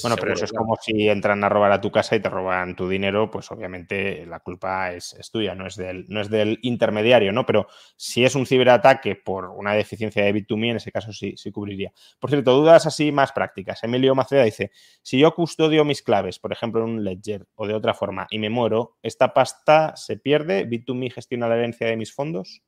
[0.03, 2.76] bueno, pero eso es como si entran a robar a tu casa y te roban
[2.76, 7.33] tu dinero, pues obviamente la culpa es, tuya, no es, del, no es del intermediario,
[7.33, 7.44] ¿no?
[7.44, 11.50] Pero si es un ciberataque por una deficiencia de Bit2Me, en ese caso sí, sí
[11.50, 11.92] cubriría.
[12.20, 13.83] Por cierto, dudas así más prácticas.
[13.83, 14.70] Emilio Maceda dice,
[15.03, 18.38] si yo custodio mis claves, por ejemplo, en un ledger o de otra forma, y
[18.38, 20.68] me muero, ¿esta pasta se pierde?
[20.68, 22.62] ¿Bit2Me gestiona la herencia de mis fondos?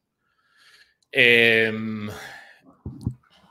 [1.13, 1.73] Eh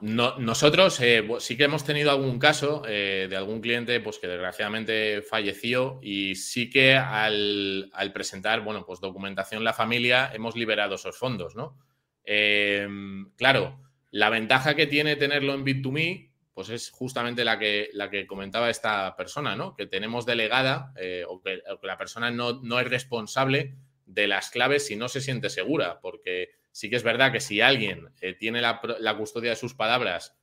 [0.02, 5.22] nosotros eh, sí que hemos tenido algún caso eh, de algún cliente pues, que desgraciadamente
[5.22, 11.56] falleció y sí que al, presentar bueno, pues, documentación la familia hemos liberado esos fondos.
[11.56, 11.78] ¿no?
[12.24, 18.10] Em, claro, la ventaja que tiene tenerlo en Bit2Me pues es justamente la que, la
[18.10, 19.74] que comentaba esta persona, ¿no?
[19.76, 24.86] que tenemos delegada eh, o, que, la persona no, no es responsable de las claves
[24.86, 28.62] si no se siente segura, porque Sí que es verdad que si alguien eh, tiene
[28.62, 28.80] la,
[29.18, 30.38] custodia de sus palabras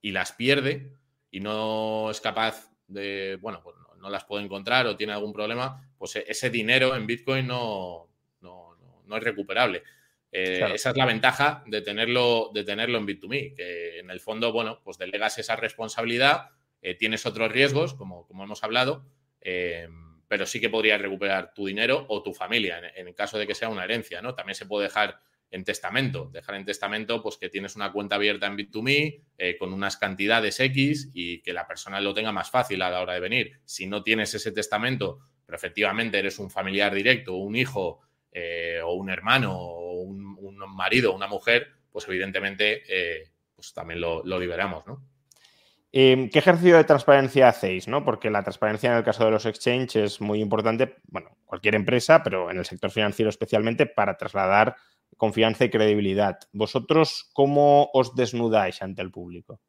[0.00, 0.92] y las pierde
[1.30, 5.88] y no es capaz de, bueno, pues no, las puede encontrar o tiene algún problema,
[5.96, 8.08] pues e, ese dinero en Bitcoin no,
[8.40, 9.84] no, es recuperable.
[10.30, 14.52] Eh, esa es la ventaja de tenerlo, de tenerlo en Bit2Me, que en el fondo,
[14.52, 16.50] bueno, pues delegas esa responsabilidad,
[16.82, 19.06] eh, tienes otros riesgos, como, como hemos hablado,
[20.28, 23.54] pero sí que podrías recuperar tu dinero o tu familia, en, en, caso de que
[23.54, 24.34] sea una herencia, ¿no?
[24.34, 26.28] También se puede dejar en testamento.
[26.32, 30.60] Dejar en testamento pues que tienes una cuenta abierta en Bit2Me eh, con unas cantidades
[30.60, 33.60] X y que la persona lo tenga más fácil a la hora de venir.
[33.64, 38.00] Si no tienes ese testamento, pero efectivamente eres un familiar directo, un hijo
[38.32, 40.28] eh, o un hermano o un,
[40.74, 45.02] marido una mujer, pues evidentemente eh, pues también lo, liberamos, ¿no?
[45.90, 47.88] ¿Qué ejercicio de transparencia hacéis?
[47.88, 48.04] ¿no?
[48.04, 52.22] Porque la transparencia en el caso de los exchanges es muy importante, bueno, cualquier empresa,
[52.22, 54.76] pero en el sector financiero especialmente, para trasladar
[55.16, 56.38] confianza y credibilidad.
[56.52, 59.60] ¿Vosotros cómo os desnudáis ante el público?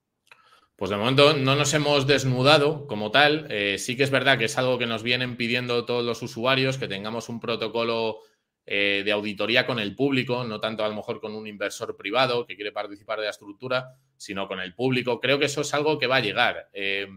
[0.79, 3.47] Pues de momento no nos hemos desnudado como tal.
[3.49, 6.77] Eh, sí que es verdad que es algo que nos vienen pidiendo todos los usuarios,
[6.77, 8.19] que tengamos un protocolo
[8.65, 12.45] eh, de auditoría con el público, no tanto a lo mejor con un inversor privado
[12.45, 15.19] que quiere participar de la estructura, sino con el público.
[15.19, 16.69] Creo que eso es algo que va a llegar.
[16.71, 17.07] Eh,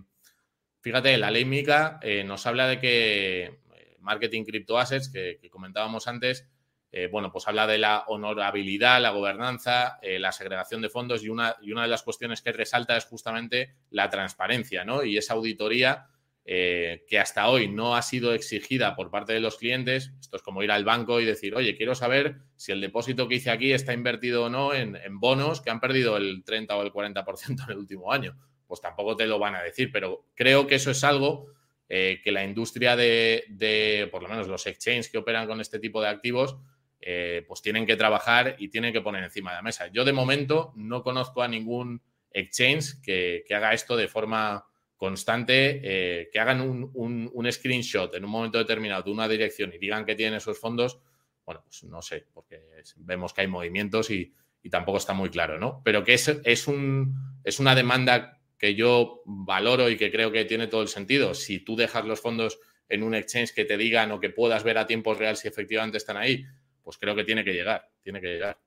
[0.80, 3.60] fíjate, la ley MICA nos habla de que
[4.00, 6.48] marketing crypto assets, que comentábamos antes,
[6.94, 11.30] eh, bueno, pues habla de la honorabilidad, la gobernanza, eh, la segregación de fondos y
[11.30, 15.02] una, de las cuestiones que resalta es justamente la transparencia, ¿no?
[15.02, 16.08] Y esa auditoría
[16.44, 20.12] eh, que hasta hoy no ha sido exigida por parte de los clientes.
[20.20, 23.36] Esto es como ir al banco y decir, oye, quiero saber si el depósito que
[23.36, 26.92] hice aquí está invertido o no en, bonos que han perdido el 30 o el
[26.92, 28.36] 40% en el último año.
[28.66, 31.46] Pues tampoco te lo van a decir, pero creo que eso es algo
[31.88, 36.08] que la industria de, por lo menos los exchanges que operan con este tipo de
[36.08, 36.56] activos,
[37.04, 39.88] eh, pues tienen que trabajar y tienen que poner encima de la mesa.
[39.88, 44.64] Yo de momento no conozco a ningún exchange que, haga esto de forma
[44.96, 50.04] constante, eh, que hagan un, screenshot en un momento determinado de una dirección y digan
[50.04, 51.00] que tienen esos fondos.
[51.44, 52.62] Bueno, pues no sé, porque
[52.98, 54.32] vemos que hay movimientos y,
[54.70, 55.82] tampoco está muy claro, ¿no?
[55.84, 60.44] Pero que es, es, un, es una demanda que yo valoro y que creo que
[60.44, 61.34] tiene todo el sentido.
[61.34, 64.78] Si tú dejas los fondos en un exchange que te digan o que puedas ver
[64.78, 66.46] a tiempo real si efectivamente están ahí,
[66.82, 68.58] pues creo que tiene que llegar, tiene que llegar.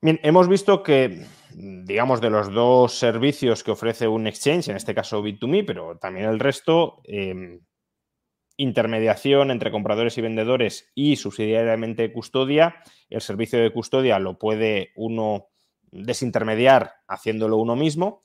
[0.00, 5.24] Hemos visto que, digamos, de los dos servicios que ofrece un exchange, en este caso
[5.24, 7.60] Bit2Me, pero también el resto, em,
[8.58, 12.76] intermediación entre compradores y vendedores y subsidiariamente custodia,
[13.08, 15.48] el servicio de custodia lo puede uno
[15.90, 18.22] desintermediar haciéndolo uno mismo.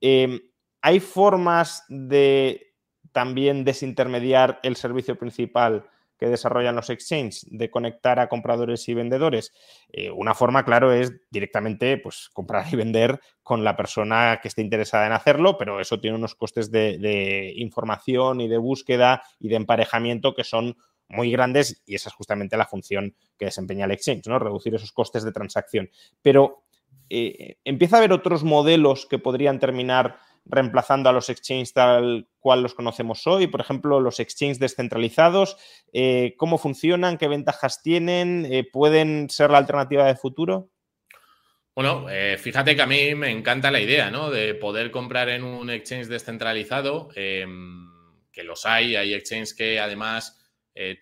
[0.00, 0.40] Em,
[0.82, 2.74] ¿Hay formas de
[3.12, 5.88] también desintermediar el servicio principal
[6.22, 9.52] que desarrollan los exchanges de conectar a compradores y vendedores?
[9.92, 14.62] Eh, una forma, claro, es directamente pues, comprar y vender con la persona que esté
[14.62, 19.56] interesada en hacerlo, pero eso tiene unos costes de, información y de búsqueda y de
[19.56, 20.76] emparejamiento que son
[21.08, 24.38] muy grandes y esa es justamente la función que desempeña el exchange, ¿no?
[24.38, 25.90] Reducir esos costes de transacción.
[26.22, 26.62] Pero
[27.10, 32.62] eh, empieza a haber otros modelos que podrían terminar reemplazando a los exchanges tal cual
[32.62, 33.46] los conocemos hoy.
[33.46, 35.56] Por ejemplo, los exchanges descentralizados,
[35.92, 37.18] eh, ¿cómo funcionan?
[37.18, 38.46] ¿Qué ventajas tienen?
[38.50, 40.70] Eh, ¿Pueden ser la alternativa de futuro?
[41.74, 44.30] Bueno, eh, fíjate que a mí me encanta la idea, ¿no?
[44.30, 47.88] De poder comprar en un exchange descentralizado, em,
[48.30, 50.38] que los hay, hay exchanges que además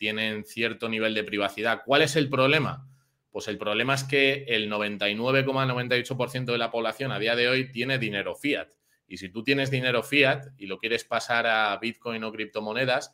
[0.00, 1.82] tienen cierto nivel de privacidad.
[1.86, 2.88] ¿Cuál es el problema?
[3.30, 7.96] Pues el problema es que el 99,98% de la población a día de hoy tiene
[7.98, 8.68] dinero fiat.
[9.10, 13.12] Y si tú tienes dinero fiat y lo quieres pasar a Bitcoin o criptomonedas,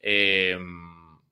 [0.00, 0.58] eh,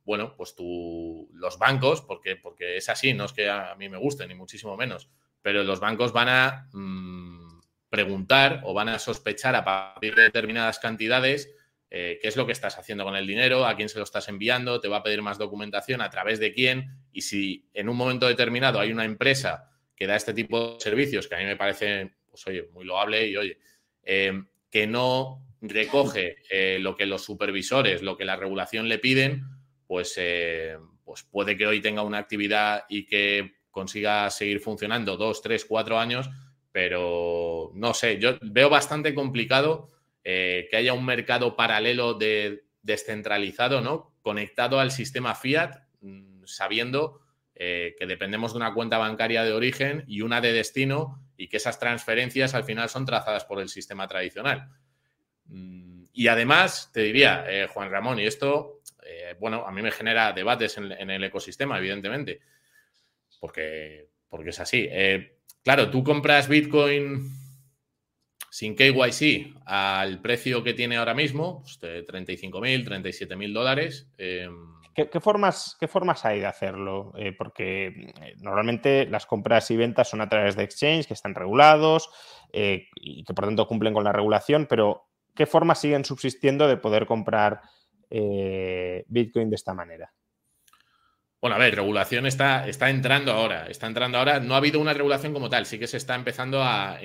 [0.04, 3.96] bueno, pues tú, los bancos, porque, porque es así, no es que a mí me
[3.96, 5.08] guste, ni muchísimo menos,
[5.40, 10.78] pero los bancos van a mm, preguntar o van a sospechar a partir de determinadas
[10.78, 11.54] cantidades
[11.96, 14.28] eh, qué es lo que estás haciendo con el dinero, a quién se lo estás
[14.28, 17.96] enviando, te va a pedir más documentación, a través de quién, y si en un
[17.96, 21.56] momento determinado hay una empresa que da este tipo de servicios, que a mí me
[21.56, 23.58] parece, pues oye, muy loable y oye,
[24.04, 29.44] Em, que no recoge eh, lo que los supervisores, lo que la regulación le piden,
[29.86, 35.42] pues, eh, pues puede que hoy tenga una actividad y que consiga seguir funcionando dos,
[35.42, 36.28] tres, cuatro años,
[36.72, 39.90] pero no sé, yo veo bastante complicado
[40.24, 44.12] eh, que haya un mercado paralelo de descentralizado, ¿no?
[44.22, 47.20] Conectado al sistema fiat, mm, sabiendo
[47.56, 51.78] que dependemos de una cuenta bancaria de origen y una de destino y que esas
[51.78, 54.68] transferencias al final son trazadas por el sistema tradicional.
[55.46, 59.90] Mm, y además, te diría, eh, Juan Ramón, y esto, eh, bueno, a mí me
[59.90, 62.40] genera debates en, el ecosistema, evidentemente,
[63.40, 64.86] porque, porque es así.
[64.90, 67.30] Eh, claro, tú compras Bitcoin
[68.48, 74.08] sin KYC al precio que tiene ahora mismo, pues de 35.000, 37.000 dólares.
[74.94, 77.12] ¿Qué, formas, ¿Qué formas hay de hacerlo?
[77.16, 81.34] Eh, porque eh, normalmente las compras y ventas son a través de exchange, que están
[81.34, 82.10] regulados
[82.52, 86.76] eh, y que por tanto cumplen con la regulación, pero ¿qué formas siguen subsistiendo de
[86.76, 87.60] poder comprar
[88.08, 90.12] Bitcoin de esta manera?
[91.40, 94.38] Bueno, a ver, regulación está, está entrando ahora, está entrando ahora.
[94.38, 96.96] No ha habido una regulación como tal, sí que se está empezando a,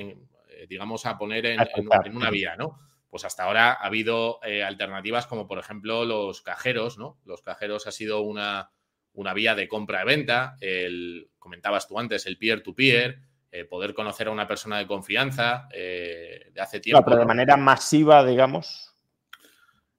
[0.68, 1.60] digamos, a poner en,
[2.06, 2.78] en una vía, ¿no?
[3.10, 7.18] Pues hasta ahora ha habido eh, alternativas como por ejemplo los cajeros, ¿no?
[7.26, 8.72] Los cajeros ha sido una,
[9.14, 13.20] una vía de compra-venta, el, comentabas tú antes, el peer-to-peer,
[13.52, 17.04] eh, poder conocer a una persona de confianza eh, de hace tiempo.
[17.04, 18.94] pero de manera masiva, digamos.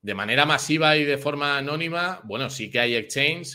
[0.00, 3.54] De manera masiva y de forma anónima, bueno, sí que hay exchanges,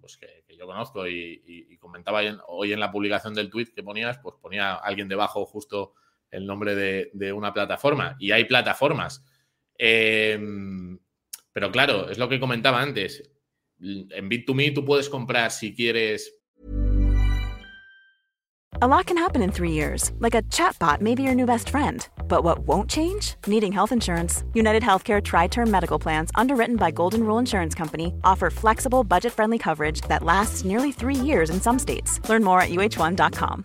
[0.00, 4.34] pues que, yo conozco y, comentaba hoy en la publicación del tweet que ponías, pues
[4.42, 5.94] ponía alguien debajo justo
[6.30, 8.16] el nombre de, una plataforma.
[8.18, 9.24] Y hay plataformas.
[9.76, 10.98] Em,
[11.52, 13.30] pero claro, es lo que comentaba antes.
[13.80, 16.38] En Bit2Me tú puedes comprar si quieres
[18.80, 21.68] A lot can happen in three years, like a chatbot may be your new best
[21.68, 22.06] friend.
[22.28, 23.34] But what won't change?
[23.46, 24.44] Needing health insurance.
[24.54, 29.32] United Healthcare Tri Term Medical Plans, underwritten by Golden Rule Insurance Company, offer flexible, budget
[29.32, 32.20] friendly coverage that lasts nearly three years in some states.
[32.28, 33.64] Learn more at uh1.com.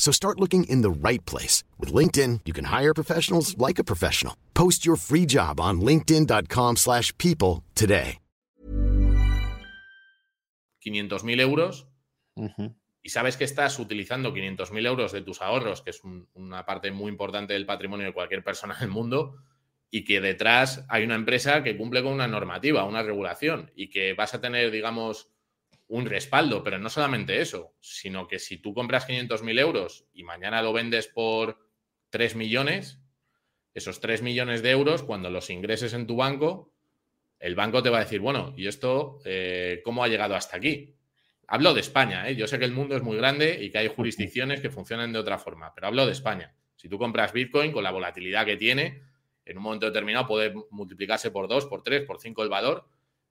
[0.00, 1.62] So start looking in the right place.
[1.78, 4.34] With LinkedIn, you can hire professionals like a professional.
[4.54, 8.18] Post your free job on linkedin.com slash people today.
[10.84, 11.86] 500.000 euros.
[12.36, 12.74] Uh -huh.
[13.02, 16.02] y sabes que estás utilizando 500.000 euros de tus ahorros, que es
[16.34, 19.36] una parte muy importante del patrimonio de cualquier persona del mundo,
[19.90, 24.12] y que detrás hay una empresa que cumple con una normativa, una regulación, y que
[24.14, 25.28] vas a tener, digamos,
[25.90, 30.62] un respaldo, pero no solamente eso, sino que si tú compras 500.000 euros y mañana
[30.62, 31.58] lo vendes por
[32.10, 33.00] 3 millones,
[33.74, 36.72] esos 3 millones de euros, cuando los ingreses en tu banco,
[37.40, 40.94] el banco te va a decir, bueno, ¿y esto eh, cómo ha llegado hasta aquí?
[41.48, 42.36] Hablo de España, ¿eh?
[42.36, 45.18] yo sé que el mundo es muy grande y que hay jurisdicciones que funcionan de
[45.18, 46.54] otra forma, pero hablo de España.
[46.76, 49.02] Si tú compras Bitcoin con la volatilidad que tiene,
[49.44, 52.88] en un momento determinado puede multiplicarse por dos, por tres, por cinco el valor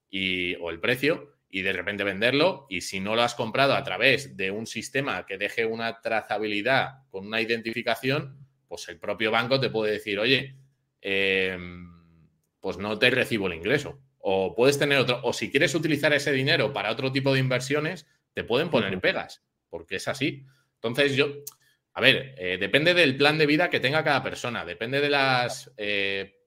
[0.09, 2.67] y, o el precio y de repente venderlo.
[2.69, 7.03] Y si no lo has comprado a través de un sistema que deje una trazabilidad
[7.09, 8.37] con una identificación,
[8.67, 10.55] pues el propio banco te puede decir, oye,
[11.01, 11.89] em,
[12.59, 13.99] pues no te recibo el ingreso.
[14.19, 18.05] O puedes tener otro, o si quieres utilizar ese dinero para otro tipo de inversiones,
[18.33, 20.45] te pueden poner pegas, porque es así.
[20.75, 21.27] Entonces yo,
[21.93, 25.71] a ver, eh, depende del plan de vida que tenga cada persona, depende de las,
[25.77, 26.38] eh,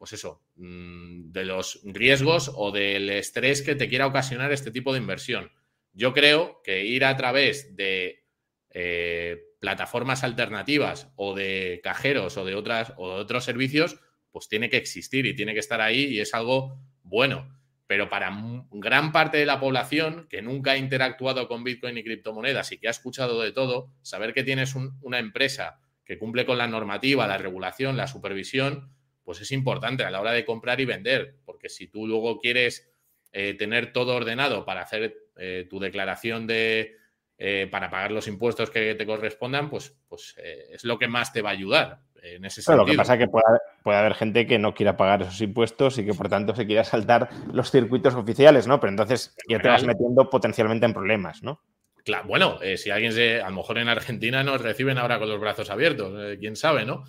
[0.00, 4.94] pues eso, mm, de los riesgos o del estrés que te quiera ocasionar este tipo
[4.94, 5.52] de inversión.
[5.92, 8.24] Yo creo que ir a través de
[8.70, 14.70] eh, plataformas alternativas o de cajeros o de otras o de otros servicios, pues tiene
[14.70, 18.34] que existir y tiene que estar ahí y es algo bueno, pero para
[18.70, 22.88] gran parte de la población que nunca ha interactuado con Bitcoin y criptomonedas y que
[22.88, 27.36] ha escuchado de todo, saber que tienes una empresa que cumple con la normativa, la
[27.36, 28.94] regulación, la supervisión,
[29.30, 32.92] pues es importante a la hora de comprar y vender, porque si tú luego quieres
[33.30, 36.96] eh, tener todo ordenado para hacer eh, tu declaración de,
[37.38, 41.42] eh, para pagar los impuestos que te correspondan, pues, pues es lo que más te
[41.42, 42.84] va a ayudar en ese sentido.
[42.84, 46.04] lo que pasa es que puede, haber gente que no quiera pagar esos impuestos y
[46.04, 48.80] que por tanto se quiera saltar los circuitos oficiales, ¿no?
[48.80, 51.62] Pero entonces ya te vas metiendo potencialmente en problemas, ¿no?
[52.04, 55.38] Claro, bueno, si alguien se, a lo mejor en Argentina nos reciben ahora con los
[55.38, 57.04] brazos abiertos, quién sabe, ¿no?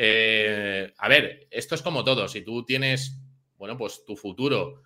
[0.00, 2.28] Eh, a ver, esto es como todo.
[2.28, 3.18] Si tú tienes,
[3.56, 4.82] bueno, pues tu futuro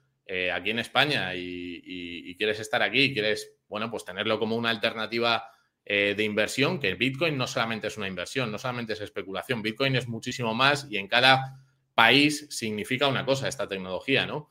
[0.54, 5.44] aquí en España y, quieres estar aquí, quieres, bueno, pues tenerlo como una alternativa
[5.84, 9.96] eh, de inversión, que Bitcoin no solamente es una inversión, no solamente es especulación, Bitcoin
[9.96, 11.60] es muchísimo más y en cada
[11.92, 14.48] país significa una cosa esta tecnología, ¿no?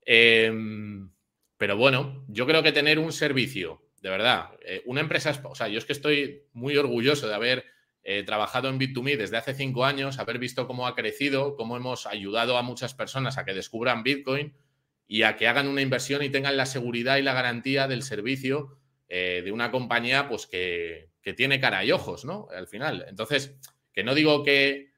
[0.00, 1.12] Em,
[1.58, 5.68] pero bueno, yo creo que tener un servicio, de verdad, eh, una empresa, o sea,
[5.68, 7.64] yo es que estoy muy orgulloso de haber
[8.04, 12.06] eh, trabajado en Bit2Me desde hace cinco años, haber visto cómo ha crecido, cómo hemos
[12.06, 14.54] ayudado a muchas personas a que descubran Bitcoin
[15.06, 18.78] y a que hagan una inversión y tengan la seguridad y la garantía del servicio
[19.08, 22.48] eh, de una compañía pues que, tiene cara y ojos, ¿no?
[22.50, 23.04] Al final.
[23.08, 23.54] Entonces,
[23.92, 24.90] que no digo que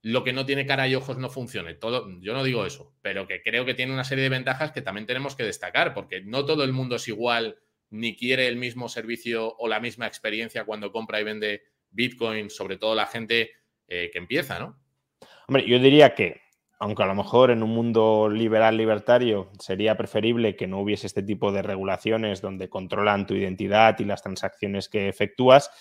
[0.00, 3.26] lo que no tiene cara y ojos no funcione, todo, yo no digo eso, pero
[3.26, 6.46] que creo que tiene una serie de ventajas que también tenemos que destacar, porque no
[6.46, 7.58] todo el mundo es igual
[7.90, 11.62] ni quiere el mismo servicio o la misma experiencia cuando compra y vende
[11.98, 13.50] Bitcoin, sobre todo la gente
[13.88, 14.78] eh, que empieza, ¿no?
[15.48, 16.40] Hombre, yo diría que
[16.78, 21.24] aunque a lo mejor en un mundo liberal libertario sería preferible que no hubiese este
[21.24, 25.72] tipo de regulaciones donde controlan tu identidad y las transacciones que efectúas,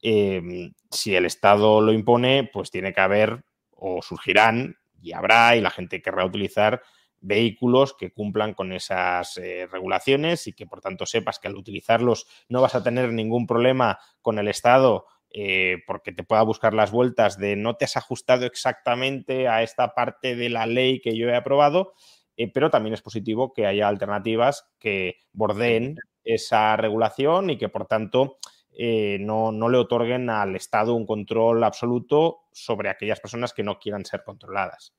[0.00, 5.60] em, si el Estado lo impone, pues tiene que haber o surgirán y habrá y
[5.60, 6.82] la gente querrá utilizar
[7.20, 12.26] vehículos que cumplan con esas eh, regulaciones y que por tanto sepas que al utilizarlos
[12.48, 15.06] no vas a tener ningún problema con el Estado
[15.36, 19.94] eh, porque te pueda buscar las vueltas de no te has ajustado exactamente a esta
[19.94, 21.92] parte de la ley que yo he aprobado,
[22.36, 27.86] eh, pero también es positivo que haya alternativas que bordeen esa regulación y que por
[27.86, 28.38] tanto
[28.76, 34.04] no, no, le otorguen al Estado un control absoluto sobre aquellas personas que no quieran
[34.04, 34.94] ser controladas.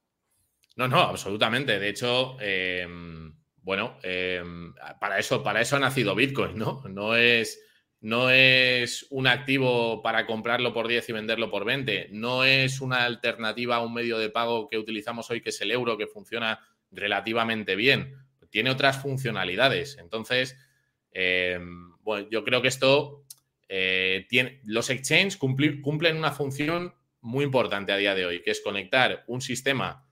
[0.76, 1.80] No, no, absolutamente.
[1.80, 6.84] De hecho, em, bueno, em, para, eso, para eso ha nacido Bitcoin, ¿no?
[6.90, 7.65] No es,
[8.06, 12.10] no es un activo para comprarlo por 10 y venderlo por 20.
[12.12, 15.72] No es una alternativa a un medio de pago que utilizamos hoy, que es el
[15.72, 16.60] euro, que funciona
[16.92, 18.16] relativamente bien.
[18.52, 19.98] Tiene otras funcionalidades.
[19.98, 20.56] Entonces,
[21.14, 23.26] em, bueno, yo creo que esto
[23.70, 24.62] eh, tiene.
[24.66, 29.42] Los exchanges cumplen una función muy importante a día de hoy, que es conectar un
[29.42, 30.06] sistema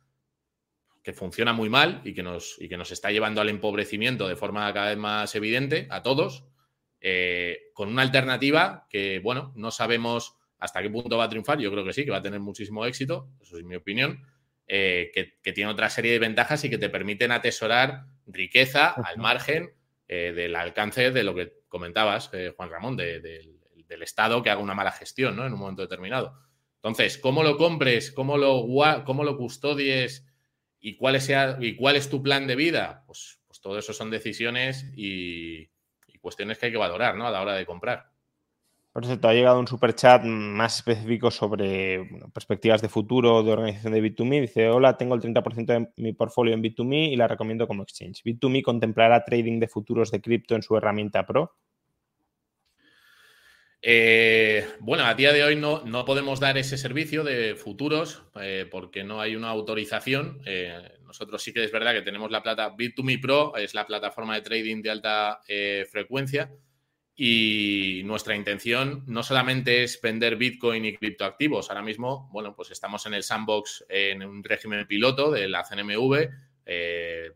[1.04, 4.36] que funciona muy mal y que, nos, y que nos está llevando al empobrecimiento de
[4.36, 6.44] forma cada vez más evidente a todos,
[7.06, 11.60] eh, con una alternativa que, bueno, no sabemos hasta qué punto va a triunfar.
[11.60, 14.26] Yo creo que sí, que va a tener muchísimo éxito, eso es mi opinión,
[14.68, 19.74] eh, que, tiene otra serie de ventajas y que te permiten atesorar riqueza al margen
[20.08, 24.94] eh, del alcance de lo que comentabas, Juan Ramón, del Estado que haga una mala
[24.94, 25.46] gestión ¿no?
[25.46, 26.40] en un momento determinado.
[26.76, 28.14] Entonces, ¿cómo lo compres?
[28.14, 28.66] ¿Cómo lo,
[29.04, 30.26] cómo lo custodies?
[30.80, 31.30] ¿Y cuál, es,
[31.60, 33.04] ¿Y cuál es tu plan de vida?
[33.06, 35.73] Pues, pues todo eso son decisiones y,
[36.24, 37.28] cuestiones que hay que valorar ¿no?
[37.28, 38.08] a la hora de comprar.
[38.94, 43.94] Por cierto, ha llegado un super chat más específico sobre perspectivas de futuro de organización
[43.94, 44.42] de Bit2Me.
[44.42, 48.24] Dice, hola, tengo el 30% de mi portfolio en Bit2Me y la recomiendo como exchange.
[48.24, 51.56] ¿Bit2Me contemplará trading de futuros de cripto en su herramienta Pro?
[53.82, 58.66] Eh, bueno, a día de hoy no, no, podemos dar ese servicio de futuros eh,
[58.72, 60.40] porque no hay una autorización.
[60.46, 64.34] Eh, nosotros sí que es verdad que tenemos la plata Bit2Me Pro, es la plataforma
[64.34, 65.42] de trading de alta
[65.92, 66.52] frecuencia
[67.16, 71.70] y nuestra intención no solamente es vender Bitcoin y criptoactivos.
[71.70, 76.30] Ahora mismo, bueno, pues estamos en el sandbox en un régimen piloto de la CNMV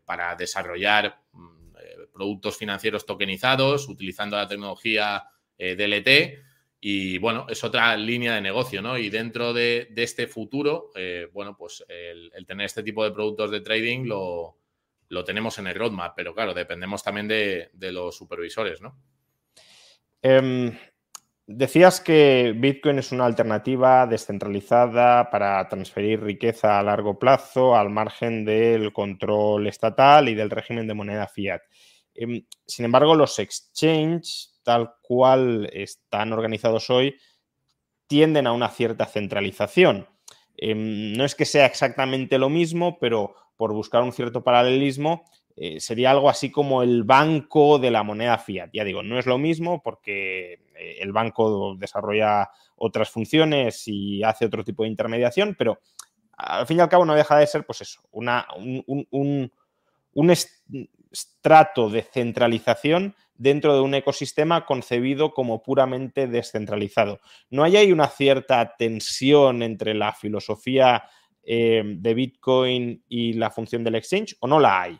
[0.04, 1.58] para desarrollar mm,
[2.12, 5.24] productos financieros tokenizados utilizando la tecnología
[5.56, 6.47] eh, DLT.
[6.80, 8.96] Y bueno, es otra línea de negocio, ¿no?
[8.96, 13.60] Y dentro de, este futuro, eh, bueno, pues el, tener este tipo de productos de
[13.60, 14.56] trading lo,
[15.24, 18.96] tenemos en el roadmap, pero claro, dependemos también de, los supervisores, ¿no?
[20.22, 20.76] Em,
[21.46, 28.44] decías que Bitcoin es una alternativa descentralizada para transferir riqueza a largo plazo al margen
[28.44, 31.62] del control estatal y del régimen de moneda fiat.
[32.14, 37.16] Em, sin embargo, los exchanges tal cual están organizados hoy,
[38.06, 40.06] tienden a una cierta centralización.
[40.58, 45.24] Em, no es que sea exactamente lo mismo, pero por buscar un cierto paralelismo,
[45.56, 48.68] eh, sería algo así como el banco de la moneda fiat.
[48.74, 54.44] Ya digo, no es lo mismo porque eh, el banco desarrolla otras funciones y hace
[54.44, 55.80] otro tipo de intermediación, pero
[56.36, 59.50] al fin y al cabo no deja de ser, pues eso, una, un,
[60.12, 60.30] un
[61.10, 67.20] estrato de centralización dentro de un ecosistema concebido como puramente descentralizado.
[67.50, 71.04] ¿No hay ahí una cierta tensión entre la filosofía
[71.42, 74.98] eh, de Bitcoin y la función del exchange o no la hay?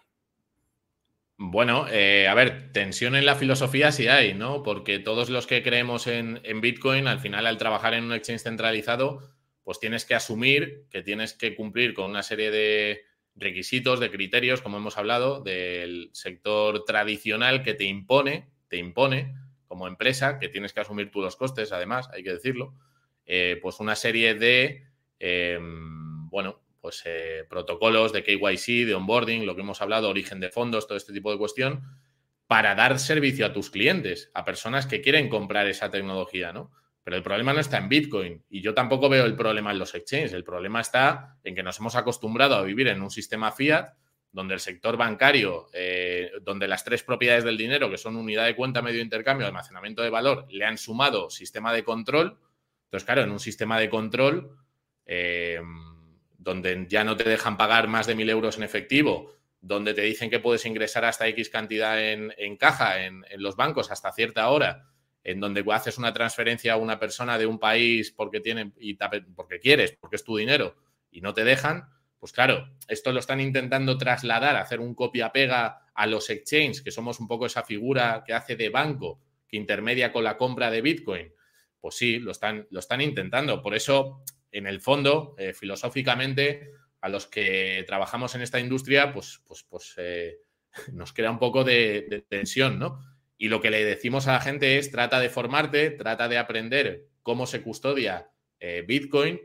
[1.36, 4.62] Bueno, eh, a ver, tensión en la filosofía sí hay, ¿no?
[4.62, 8.42] Porque todos los que creemos en, en, Bitcoin, al final, al trabajar en un exchange
[8.42, 9.20] centralizado,
[9.62, 13.02] pues tienes que asumir que tienes que cumplir con una serie de,
[13.38, 19.34] requisitos, de criterios, como hemos hablado, del sector tradicional que te impone, te impone
[19.66, 22.74] como empresa, que tienes que asumir tú los costes, además, hay que decirlo,
[23.26, 24.86] eh, pues una serie de,
[25.18, 30.50] em, bueno, pues eh, protocolos de KYC, de onboarding, lo que hemos hablado, origen de
[30.50, 31.82] fondos, todo este tipo de cuestión,
[32.46, 36.70] para dar servicio a tus clientes, a personas que quieren comprar esa tecnología, ¿no?
[37.08, 39.94] Pero el problema no está en Bitcoin y yo tampoco veo el problema en los
[39.94, 40.34] exchanges.
[40.34, 43.94] El problema está en que nos hemos acostumbrado a vivir en un sistema fiat
[44.30, 48.54] donde el sector bancario, eh, donde las tres propiedades del dinero, que son unidad de
[48.54, 52.38] cuenta, medio intercambio, almacenamiento de valor, le han sumado sistema de control.
[52.84, 54.58] Entonces, claro, en un sistema de control
[55.06, 55.62] eh,
[56.36, 59.32] donde ya no te dejan pagar más de mil euros en efectivo,
[59.62, 64.12] donde te dicen que puedes ingresar hasta X cantidad en, caja en los bancos hasta
[64.12, 64.90] cierta hora
[65.24, 68.96] en donde haces una transferencia a una persona de un país porque, tienen, y
[69.34, 70.76] porque quieres, porque es tu dinero,
[71.10, 71.88] y no te dejan,
[72.18, 77.20] pues claro, esto lo están intentando trasladar, hacer un copia-pega a los exchanges, que somos
[77.20, 81.32] un poco esa figura que hace de banco, que intermedia con la compra de Bitcoin.
[81.80, 83.62] Pues sí, lo están, lo están intentando.
[83.62, 89.40] Por eso en el fondo, eh, filosóficamente, a los que trabajamos en esta industria, pues,
[89.46, 90.38] pues, pues eh,
[90.92, 93.00] nos crea un poco de, tensión, ¿no?
[93.38, 97.06] Y lo que le decimos a la gente es, trata de formarte, trata de aprender
[97.22, 98.30] cómo se custodia
[98.60, 99.40] eh, Bitcoin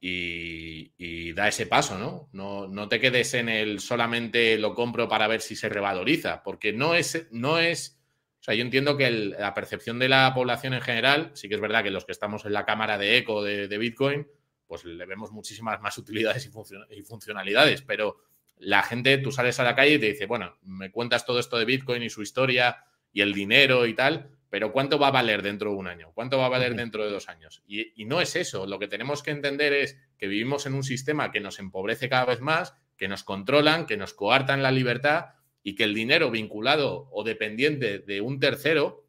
[0.00, 2.28] y, da ese paso, ¿no?
[2.32, 2.68] ¿no?
[2.68, 2.88] ¿no?
[2.88, 7.26] te quedes en el solamente lo compro para ver si se revaloriza, porque no es,
[7.32, 7.98] no es
[8.40, 11.62] o sea, yo entiendo que la percepción de la población en general, sí que es
[11.62, 14.28] verdad que los que estamos en la cámara de eco de, Bitcoin,
[14.66, 18.18] pues le vemos muchísimas más utilidades y, funcionalidades, pero
[18.58, 21.56] la gente, tú sales a la calle y te dice, bueno, me cuentas todo esto
[21.56, 22.84] de Bitcoin y su historia
[23.14, 26.10] y el dinero y tal, pero ¿cuánto va a valer dentro de un año?
[26.12, 27.62] ¿Cuánto va a valer dentro de dos años?
[27.66, 30.82] Y, y no es eso, lo que tenemos que entender es que vivimos en un
[30.82, 35.26] sistema que nos empobrece cada vez más, que nos controlan, que nos coartan la libertad
[35.62, 39.06] y que el dinero vinculado o dependiente de un tercero,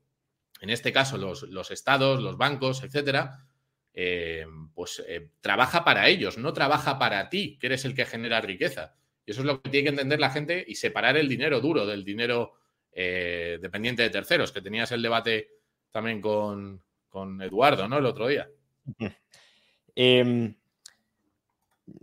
[0.62, 3.46] en este caso los, estados, los bancos, etcétera,
[3.94, 8.40] eh, pues eh, trabaja para ellos, no trabaja para ti, que eres el que genera
[8.40, 8.96] riqueza.
[9.26, 11.86] Y eso es lo que tiene que entender la gente y separar el dinero duro
[11.86, 12.54] del dinero
[12.98, 15.50] eh, dependiente de terceros, que tenías el debate
[15.92, 17.98] también con, con Eduardo, ¿no?
[17.98, 18.50] El otro día.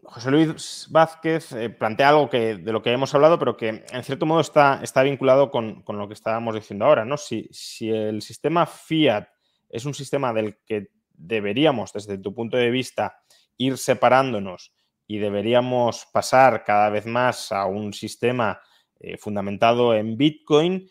[0.05, 4.05] José Luis Vázquez eh, plantea algo que, de lo que hemos hablado, pero que en
[4.05, 7.05] cierto modo está, está vinculado con, lo que estábamos diciendo ahora.
[7.05, 7.17] ¿no?
[7.17, 9.29] Si, si, el sistema fiat
[9.69, 13.23] es un sistema del que deberíamos, desde tu punto de vista,
[13.57, 14.73] ir separándonos
[15.07, 18.61] y deberíamos pasar cada vez más a un sistema
[19.03, 20.89] eh, fundamentado en Bitcoin,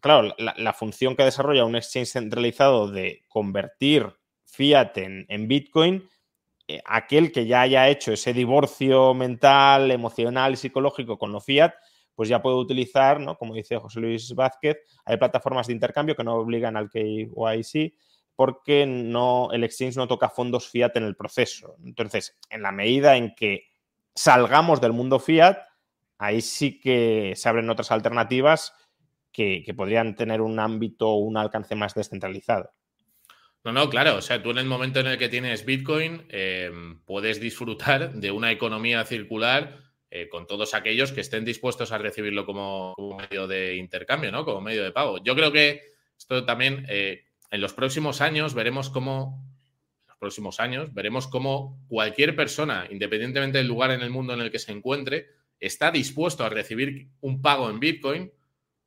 [0.00, 4.06] claro, la, función que desarrolla un exchange centralizado de convertir
[4.44, 6.08] fiat en, Bitcoin
[6.68, 11.74] eh, aquel que ya haya hecho ese divorcio mental, emocional y psicológico con lo fiat,
[12.14, 13.36] pues ya puede utilizar, ¿no?
[13.36, 17.94] como dice José Luis Vázquez, hay plataformas de intercambio que no obligan al KYC
[18.36, 21.76] porque no, el exchange no toca fondos fiat en el proceso.
[21.84, 23.64] Entonces, en la medida en que
[24.14, 25.58] salgamos del mundo fiat,
[26.20, 28.74] ahí sí que se abren otras alternativas
[29.32, 32.72] que, podrían tener un ámbito o un alcance más descentralizado.
[33.64, 34.16] No, no, claro.
[34.16, 38.30] O sea, tú en el momento en el que tienes Bitcoin em, puedes disfrutar de
[38.30, 39.78] una economía circular
[40.10, 44.44] eh, con todos aquellos que estén dispuestos a recibirlo como, medio de intercambio, ¿no?
[44.44, 45.22] Como medio de pago.
[45.24, 45.80] Yo creo que
[46.18, 49.42] esto también eh, en los próximos años veremos cómo
[50.06, 54.50] los próximos años veremos cómo cualquier persona, independientemente del lugar en el mundo en el
[54.50, 58.32] que se encuentre, está dispuesto a recibir un pago en Bitcoin,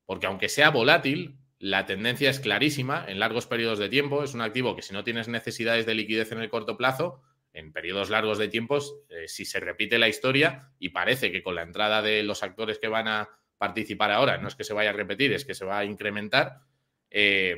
[0.06, 4.24] porque aunque sea volátil, la tendencia es clarísima en largos periodos de tiempo.
[4.24, 7.22] Es un activo que si no tienes necesidades de liquidez en el corto plazo,
[7.54, 11.56] en periodos largos de tiempos, eh, si se repite la historia y parece que con
[11.56, 14.90] la entrada de los actores que van a participar ahora, no es que se vaya
[14.90, 16.62] a repetir, es que se va a incrementar,
[17.10, 17.56] eh,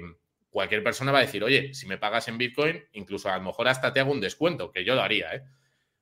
[0.49, 3.67] cualquier persona va a decir, oye, si me pagas en Bitcoin, incluso a lo mejor
[3.67, 5.33] hasta te hago un descuento, que yo lo haría.
[5.33, 5.43] ¿eh?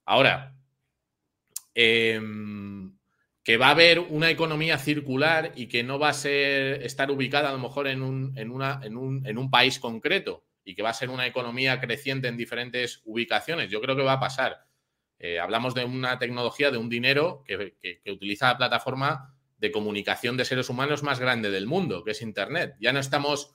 [0.05, 0.55] Ahora,
[1.73, 2.19] eh,
[3.43, 7.49] que va a haber una economía circular y que no va a ser estar ubicada
[7.49, 12.29] a lo mejor en un, país concreto y que va a ser una economía creciente
[12.29, 13.69] en diferentes ubicaciones.
[13.69, 14.65] Yo creo que va a pasar.
[15.19, 17.75] Eh, hablamos de una tecnología, de un dinero que,
[18.09, 22.75] utiliza la plataforma de comunicación de seres humanos más grande del mundo, que es Internet.
[22.79, 23.53] Ya no estamos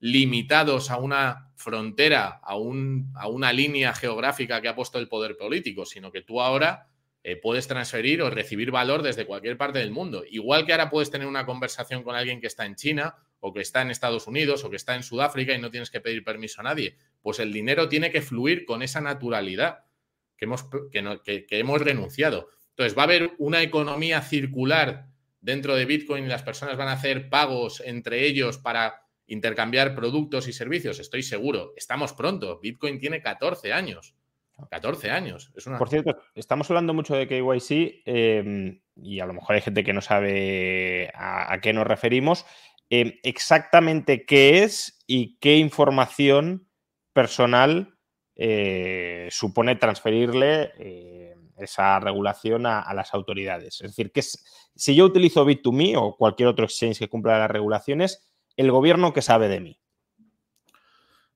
[0.00, 6.10] limitados a una frontera, a una línea geográfica que ha puesto el poder político, sino
[6.10, 6.88] que tú ahora
[7.24, 10.24] eh, puedes transferir o recibir valor desde cualquier parte del mundo.
[10.28, 13.60] Igual que ahora puedes tener una conversación con alguien que está en China o que
[13.60, 16.60] está en Estados Unidos o que está en Sudáfrica y no tienes que pedir permiso
[16.60, 16.96] a nadie.
[17.20, 19.84] Pues el dinero tiene que fluir con esa naturalidad
[20.36, 22.48] que hemos, que, hemos renunciado.
[22.70, 25.08] Entonces, va a haber una economía circular
[25.40, 30.46] dentro de Bitcoin y las personas van a hacer pagos entre ellos para intercambiar productos
[30.48, 31.00] y servicios.
[31.00, 31.74] Estoy seguro.
[31.76, 32.60] Estamos pronto.
[32.60, 34.14] Bitcoin tiene 14 años.
[34.66, 35.52] 14 años.
[35.54, 39.84] Es Por cierto, estamos hablando mucho de KYC em, y a lo mejor hay gente
[39.84, 42.44] que no sabe a, qué nos referimos.
[42.90, 46.68] Em, exactamente qué es y qué información
[47.12, 47.98] personal
[48.36, 53.80] eh, supone transferirle eh, esa regulación a, las autoridades.
[53.80, 58.24] Es decir, que si yo utilizo Bit2Me o cualquier otro exchange que cumpla las regulaciones,
[58.56, 59.80] el gobierno que sabe de mí.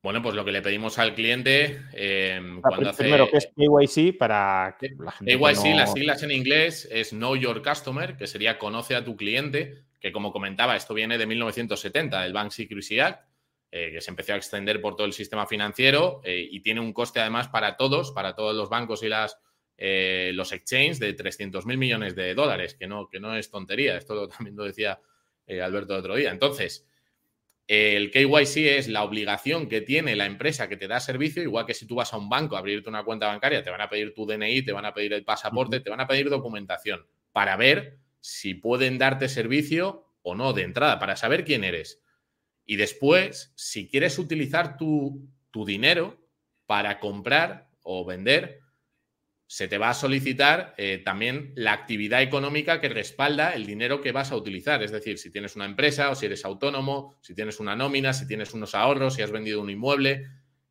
[0.03, 3.05] Bueno, pues lo que le pedimos al cliente em, cuando hace...
[3.05, 7.37] Primero, ¿qué es KYC para que la gente KYC, las siglas en inglés es Know
[7.37, 12.21] Your Customer, que sería conoce a tu cliente, que como comentaba, esto viene de 1970,
[12.21, 13.29] del Bank Secrecy Act,
[13.71, 16.93] eh, que se empezó a extender por todo el sistema financiero eh, y tiene un
[16.93, 19.39] coste además para todos, para todos los bancos y las,
[19.79, 23.97] eh, los exchanges de 300 mil millones de dólares, que no, que no es tontería,
[23.97, 25.01] esto también lo decía
[25.63, 26.31] Alberto el otro día.
[26.31, 26.89] Entonces,
[27.69, 31.75] el KYC es la obligación que tiene la empresa que te da servicio, igual que
[31.75, 34.13] si tú vas a un banco a abrirte una cuenta bancaria, te van a pedir
[34.15, 37.99] tu DNI, te van a pedir el pasaporte, te van a pedir documentación para ver
[38.21, 42.01] si pueden darte servicio o no de entrada, para saber quién eres.
[42.65, 46.21] Y después, si quieres utilizar tu, tu dinero
[46.67, 48.61] para comprar o vender,
[49.53, 54.11] se te va a solicitar eh, también la actividad económica que respalda el dinero que
[54.11, 54.83] vas a utilizar.
[54.83, 58.27] Es decir, si tienes una empresa o si eres autónomo, si tienes una nómina, si
[58.27, 60.27] tienes unos ahorros, si has vendido un inmueble.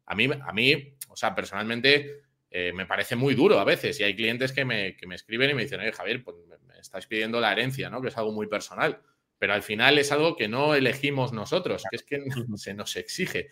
[0.07, 3.99] A mí, a mí o sea, personalmente eh, me parece muy duro a veces.
[3.99, 7.39] Y hay clientes que me, escriben y me dicen, oye, Javier, pues me estáis pidiendo
[7.39, 8.01] la herencia, ¿no?
[8.01, 8.99] Que es algo muy personal.
[9.37, 12.19] Pero al final es algo que no elegimos nosotros, que es que
[12.55, 13.49] se nos exige.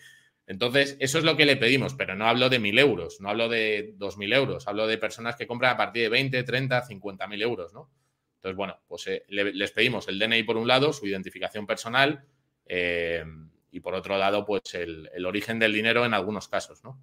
[0.50, 3.48] Entonces, eso es lo que le pedimos, pero no hablo de mil euros, no hablo
[3.48, 7.26] de dos mil euros, hablo de personas que compran a partir de 20, 30, 50
[7.28, 7.88] mil euros, ¿no?
[8.34, 12.24] Entonces, bueno, pues eh, les pedimos el DNI por un lado, su identificación personal
[12.66, 13.24] eh,
[13.70, 16.98] y por otro lado, pues el, origen del dinero en algunos casos, ¿no?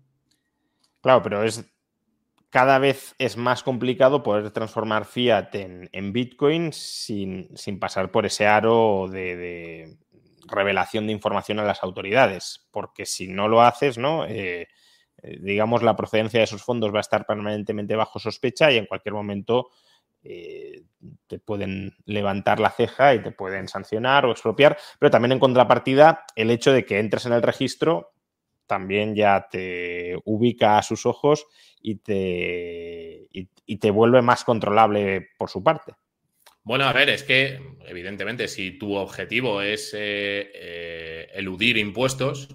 [0.99, 1.63] Claro, pero es
[2.49, 7.47] cada vez es más complicado poder transformar fiat en, Bitcoin sin,
[7.79, 9.95] pasar por ese aro de
[10.47, 14.25] revelación de información a las autoridades, porque si no lo haces, ¿no?
[14.25, 14.67] Eh,
[15.23, 18.85] eh, digamos, la procedencia de esos fondos va a estar permanentemente bajo sospecha y en
[18.85, 19.69] cualquier momento
[20.23, 20.83] eh,
[21.27, 26.25] te pueden levantar la ceja y te pueden sancionar o expropiar, pero también en contrapartida
[26.35, 28.13] el hecho de que entres en el registro
[28.65, 31.47] también ya te ubica a sus ojos
[31.81, 35.93] y te, y te vuelve más controlable por su parte.
[36.67, 42.49] Bueno, a ver, es que evidentemente si tu objetivo es eh, eh, eludir impuestos,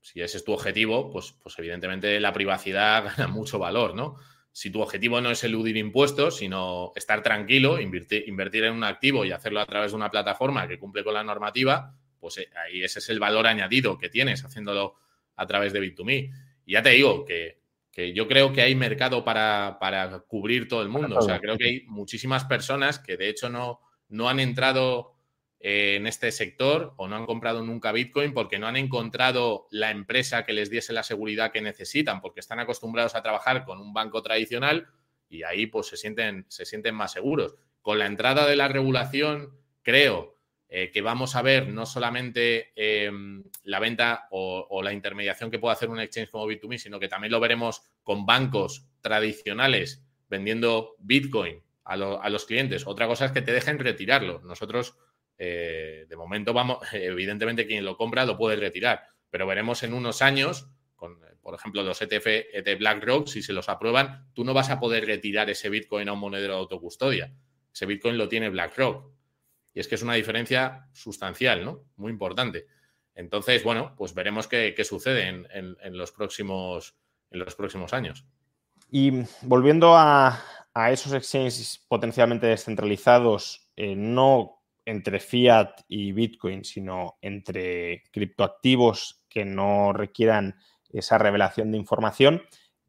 [0.00, 4.16] si ese es tu objetivo, pues, pues evidentemente la privacidad gana mucho valor, ¿no?
[4.50, 9.24] Si tu objetivo no es eludir impuestos, sino estar tranquilo, invertir, invertir en un activo
[9.24, 12.82] y hacerlo a través de una plataforma que cumple con la normativa, pues eh, ahí
[12.82, 14.96] ese es el valor añadido que tienes haciéndolo
[15.36, 16.32] a través de Bit2Me.
[16.66, 17.60] Y ya te digo que
[17.94, 19.78] que yo creo que hay mercado para,
[20.26, 21.16] cubrir todo el mundo.
[21.16, 25.14] O sea, creo que hay muchísimas personas que de hecho no, no han entrado
[25.60, 29.92] eh, en este sector o no han comprado nunca Bitcoin porque no han encontrado la
[29.92, 33.94] empresa que les diese la seguridad que necesitan, porque están acostumbrados a trabajar con un
[33.94, 34.88] banco tradicional
[35.28, 37.54] y ahí pues se sienten, se sienten más seguros.
[37.80, 40.33] Con la entrada de la regulación, creo
[40.76, 45.72] eh, que vamos a ver no solamente em, la venta o, la intermediación que puede
[45.72, 51.62] hacer un exchange como Bit2Me, sino que también lo veremos con bancos tradicionales vendiendo Bitcoin
[51.84, 52.88] a, los clientes.
[52.88, 54.40] Otra cosa es que te dejen retirarlo.
[54.42, 54.96] Nosotros,
[55.38, 60.22] eh, de momento, vamos, evidentemente quien lo compra lo puede retirar, pero veremos en unos
[60.22, 62.26] años, con, por ejemplo, los ETF
[62.64, 66.14] de BlackRock, si se los aprueban, tú no vas a poder retirar ese Bitcoin a
[66.14, 67.32] un monedero de autocustodia.
[67.72, 69.13] Ese Bitcoin lo tiene BlackRock.
[69.74, 71.84] Y es que es una diferencia sustancial, ¿no?
[71.96, 72.66] Muy importante.
[73.14, 76.96] Entonces, bueno, pues veremos qué, sucede en, los próximos,
[77.30, 78.24] en los próximos años.
[78.90, 79.12] Y
[79.42, 80.40] volviendo a,
[80.90, 89.92] esos exchanges potencialmente descentralizados, eh, no entre fiat y Bitcoin, sino entre criptoactivos que no
[89.92, 90.56] requieran
[90.90, 92.42] esa revelación de información.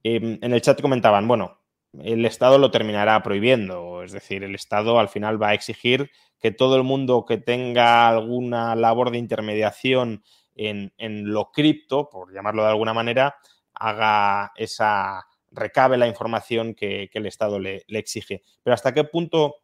[0.04, 1.65] Em, en el chat comentaban, bueno,
[2.04, 6.52] el Estado lo terminará prohibiendo, es decir, el Estado al final va a exigir que
[6.52, 10.24] todo el mundo que tenga alguna labor de intermediación
[10.56, 10.92] en,
[11.32, 13.36] lo cripto, por llamarlo de alguna manera,
[13.74, 18.42] haga esa, recabe la información que, el Estado le, exige.
[18.64, 19.56] Pero ¿hasta qué punto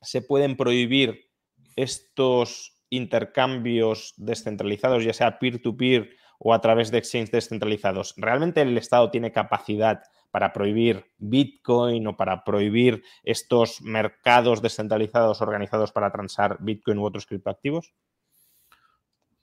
[0.00, 1.30] se pueden prohibir
[1.76, 8.14] estos intercambios descentralizados, ya sea peer-to-peer o a través de exchanges descentralizados?
[8.16, 15.92] ¿Realmente el Estado tiene capacidad para prohibir Bitcoin o para prohibir estos mercados descentralizados organizados
[15.92, 17.92] para transar Bitcoin u otros criptoactivos?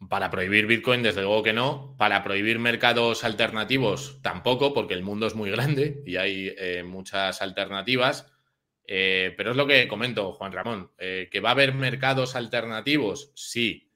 [0.09, 1.95] Para prohibir Bitcoin, desde luego que no.
[1.97, 7.41] Para prohibir mercados alternativos, tampoco, porque el mundo es muy grande y hay eh, muchas
[7.41, 8.31] alternativas.
[8.87, 13.31] Eh, pero es lo que comento, Juan Ramón, eh, que va a haber mercados alternativos,
[13.35, 13.91] sí.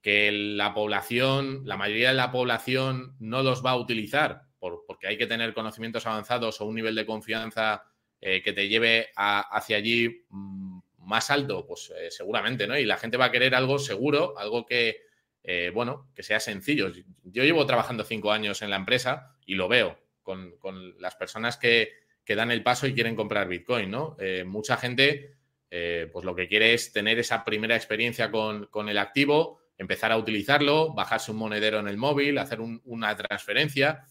[0.00, 5.16] Que la población, la mayoría de la población no los va a utilizar, porque hay
[5.16, 7.84] que tener conocimientos avanzados o un nivel de confianza
[8.22, 12.76] eh, que te lleve hacia allí mm, más alto, pues eh, seguramente, ¿no?
[12.76, 15.04] Y la gente va a querer algo seguro, algo que,
[15.42, 16.92] eh, bueno, que sea sencillo.
[17.24, 20.54] Yo llevo trabajando cinco años en la empresa y lo veo con,
[20.98, 21.98] las personas que,
[22.28, 24.16] dan el paso y quieren comprar Bitcoin, ¿no?
[24.46, 25.34] mucha gente,
[25.68, 30.94] pues lo que quiere es tener esa primera experiencia con, el activo, empezar a utilizarlo,
[30.94, 34.06] bajarse un monedero en el móvil, hacer una transferencia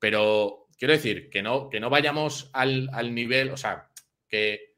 [0.00, 3.88] pero quiero decir que no, que no vayamos al, nivel, o sea,
[4.28, 4.74] que,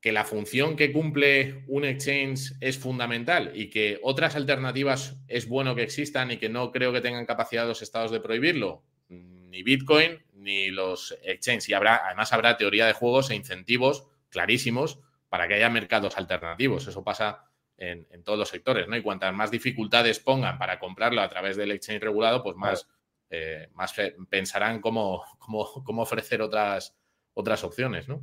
[0.00, 5.74] que la función que cumple un exchange es fundamental y que otras alternativas es bueno
[5.74, 10.22] que existan y que no creo que tengan capacidad los estados de prohibirlo, ni Bitcoin
[10.34, 11.68] ni los exchanges.
[11.68, 16.86] Y habrá, además habrá teoría de juegos e incentivos clarísimos para que haya mercados alternativos.
[16.86, 17.44] Eso pasa
[17.76, 18.96] en, todos los sectores, ¿no?
[18.96, 22.86] Y cuantas más dificultades pongan para comprarlo a través del exchange regulado, pues más,
[23.30, 23.94] eh, más
[24.28, 26.96] pensarán cómo, cómo, ofrecer otras,
[27.34, 28.22] otras opciones, ¿no?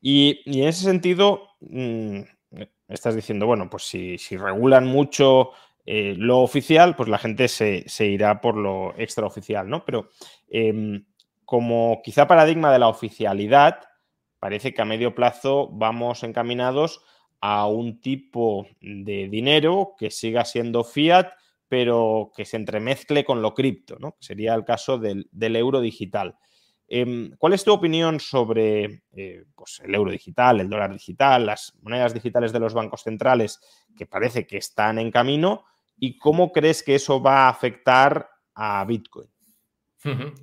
[0.00, 2.22] y, en ese sentido, mm,
[2.88, 5.50] estás diciendo, bueno, pues si, regulan mucho
[5.84, 9.84] eh, lo oficial, pues la gente se, irá por lo extraoficial, ¿no?
[9.84, 10.08] Pero
[10.48, 11.04] em,
[11.44, 13.80] como quizá paradigma de la oficialidad,
[14.38, 17.02] parece que a medio plazo vamos encaminados
[17.40, 21.28] a un tipo de dinero que siga siendo fiat,
[21.68, 24.16] pero que se entremezcle con lo cripto, ¿no?
[24.20, 26.36] Sería el caso del euro digital.
[26.86, 31.72] Em, ¿Cuál es tu opinión sobre eh, pues, el euro digital, el dólar digital, las
[31.80, 33.60] monedas digitales de los bancos centrales
[33.96, 35.64] que parece que están en camino?
[35.98, 39.28] ¿Y cómo crees que eso va a afectar a Bitcoin?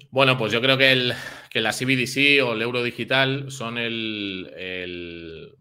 [0.10, 1.14] Bueno, pues yo creo que, el,
[1.52, 5.56] que la CBDC o el euro digital son el,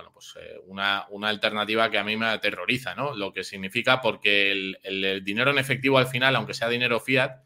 [0.00, 3.14] bueno, pues eh, una, alternativa que a mí me aterroriza, ¿no?
[3.14, 7.42] Lo que significa porque el dinero en efectivo al final, aunque sea dinero fiat,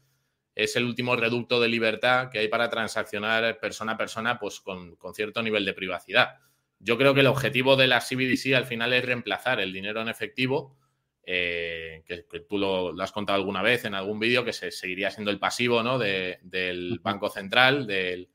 [0.55, 4.97] es el último reducto de libertad que hay para transaccionar persona a persona pues con,
[5.13, 6.39] cierto nivel de privacidad.
[6.79, 10.07] Yo creo que el objetivo de la CBDC al final es reemplazar el dinero en
[10.07, 10.77] efectivo,
[11.23, 15.31] eh, que, tú lo, has contado alguna vez en algún vídeo, que se, seguiría siendo
[15.31, 15.99] el pasivo ¿no?
[15.99, 18.29] del Banco Central, del,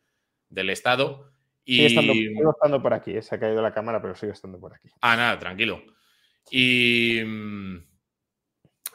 [0.70, 1.29] Estado.
[1.64, 1.76] Y...
[1.76, 4.88] Sigue estando, por aquí, eh, se ha caído la cámara, pero sigue estando por aquí.
[5.00, 5.82] Ah, nada, tranquilo.
[6.50, 7.20] Y...
[7.24, 7.90] Mm,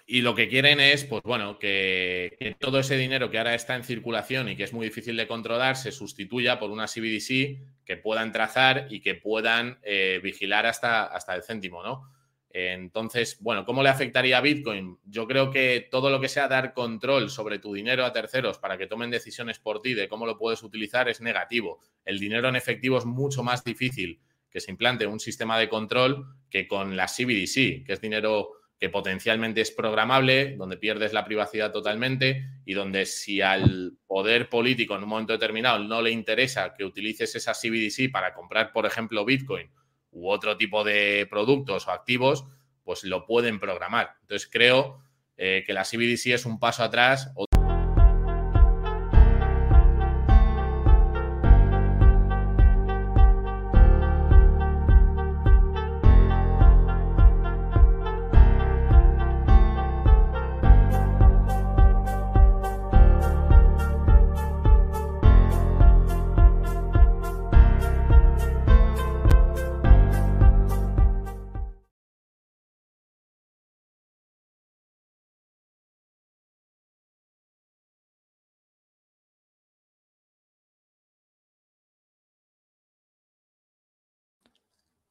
[0.07, 3.84] y lo que quieren es, pues bueno, que, todo ese dinero que ahora está en
[3.84, 8.32] circulación y que es muy difícil de controlar se sustituya por una CBDC que puedan
[8.32, 12.11] trazar y que puedan eh, vigilar hasta, hasta el céntimo, ¿no?
[12.58, 14.97] Entonces, bueno, ¿cómo le afectaría a Bitcoin?
[15.03, 18.78] Yo creo que todo lo que sea dar control sobre tu dinero a terceros para
[18.78, 21.82] que tomen decisiones por ti de cómo lo puedes utilizar es negativo.
[22.06, 26.28] El dinero en efectivo es mucho más difícil que se implante un sistema de control
[26.49, 31.74] que con la CBDC, que es dinero que potencialmente es programable, donde pierdes la privacidad
[31.74, 36.86] totalmente y donde si al poder político en un momento determinado no le interesa que
[36.86, 39.70] utilices esa CBDC para comprar, por ejemplo, Bitcoin
[40.16, 42.45] u otro tipo de productos o activos,
[42.84, 44.16] pues lo pueden programar.
[44.22, 45.01] Entonces creo
[45.38, 47.32] eh, que la CBDC es un paso atrás.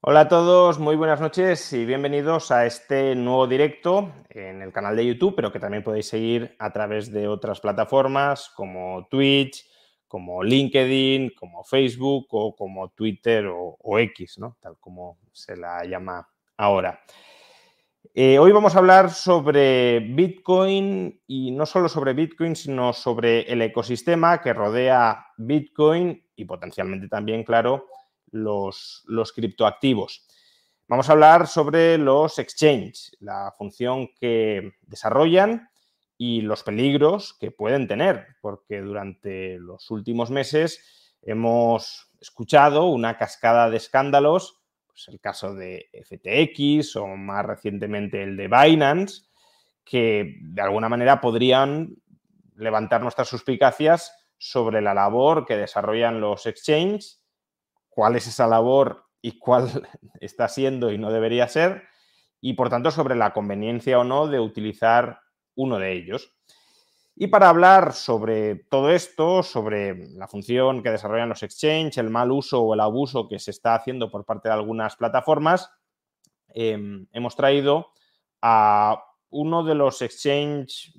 [0.07, 4.95] Hola a todos, muy buenas noches y bienvenidos a este nuevo directo en el canal
[4.97, 9.65] de YouTube, pero que también podéis seguir a través de otras plataformas como Twitch,
[10.07, 14.59] como LinkedIn, como Facebook o como Twitter o, X, ¿no?
[14.61, 16.29] tal como se la llama
[16.59, 17.01] ahora.
[18.13, 23.63] Eh, hoy vamos a hablar sobre Bitcoin y no solo sobre Bitcoin, sino sobre el
[23.63, 27.87] ecosistema que rodea Bitcoin y potencialmente también, claro,
[28.35, 30.27] los, criptoactivos.
[30.87, 35.69] Vamos a hablar sobre los exchanges, la función que desarrollan
[36.19, 43.71] y los peligros que pueden tener, porque durante los últimos meses hemos escuchado una cascada
[43.71, 49.23] de escándalos, pues el caso de FTX o más recientemente el de Binance,
[49.85, 51.97] que de alguna manera podrían
[52.57, 57.24] levantar nuestras suspicacias sobre la labor que desarrollan los exchanges
[57.95, 59.69] cuál es esa labor y cuál
[60.21, 61.85] está siendo y no debería ser,
[62.41, 65.21] y por tanto sobre la conveniencia o no de utilizar
[65.55, 66.35] uno de ellos.
[67.17, 72.33] Y para hablar sobre todo esto, sobre la función que desarrollan los exchanges, el mal
[72.33, 75.71] uso o el abuso que se está haciendo por parte de algunas plataformas,
[76.49, 77.93] em, hemos traído
[78.43, 80.93] a uno de los exchanges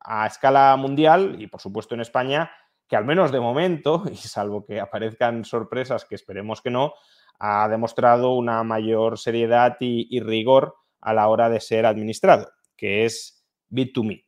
[0.00, 2.50] a escala mundial y por supuesto en España
[2.92, 6.92] que al menos de momento, y salvo que aparezcan sorpresas que esperemos que no,
[7.38, 13.46] ha demostrado una mayor seriedad y, rigor a la hora de ser administrado, que es
[13.70, 14.26] Bit2Me.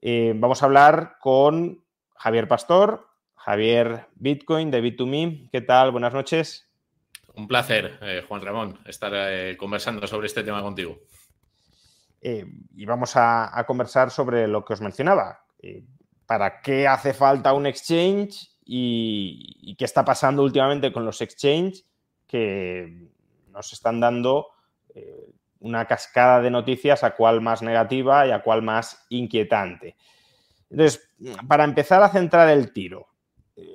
[0.00, 1.84] Eh, vamos a hablar con
[2.16, 5.50] Javier Pastor, Javier Bitcoin de Bit2Me.
[5.52, 5.90] ¿Qué tal?
[5.90, 6.70] Buenas noches.
[7.34, 10.98] Un placer, eh, Juan Ramón, estar eh, conversando sobre este tema contigo.
[12.22, 15.44] Eh, y vamos a, conversar sobre lo que os mencionaba.
[16.26, 21.84] ¿Para qué hace falta un exchange y, qué está pasando últimamente con los exchanges
[22.26, 23.08] que
[23.50, 24.46] nos están dando
[25.60, 29.96] una cascada de noticias a cual más negativa y a cual más inquietante?
[30.70, 31.08] Entonces,
[31.48, 33.08] para empezar a centrar el tiro,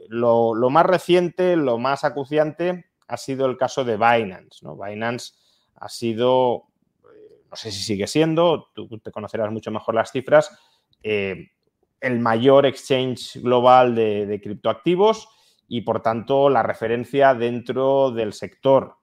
[0.09, 4.63] lo, lo más reciente, lo más acuciante ha sido el caso de Binance.
[4.63, 4.75] ¿no?
[4.75, 5.33] Binance
[5.75, 6.67] ha sido,
[7.13, 10.57] eh, no sé si sigue siendo, tú te conocerás mucho mejor las cifras,
[11.03, 11.51] eh,
[12.01, 15.29] el mayor exchange global de, criptoactivos
[15.67, 18.95] y por tanto la referencia dentro del sector.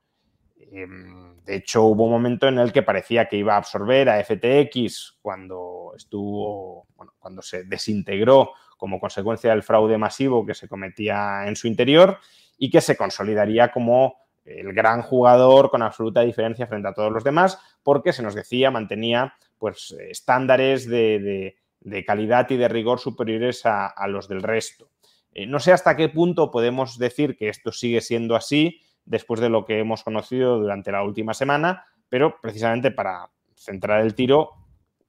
[0.57, 4.25] Em, de hecho, hubo un momento en el que parecía que iba a absorber a
[4.25, 6.87] FTX cuando estuvo,
[7.19, 12.19] cuando se desintegró como consecuencia del fraude masivo que se cometía en su interior
[12.57, 17.25] y que se consolidaría como el gran jugador con absoluta diferencia frente a todos los
[17.25, 21.57] demás, porque se nos decía, mantenía pues estándares de,
[22.05, 24.89] calidad y de rigor superiores a, los del resto.
[25.33, 29.51] Eh, no sé hasta qué punto podemos decir que esto sigue siendo así después de
[29.51, 34.51] lo que hemos conocido durante la última semana, pero precisamente para centrar el tiro,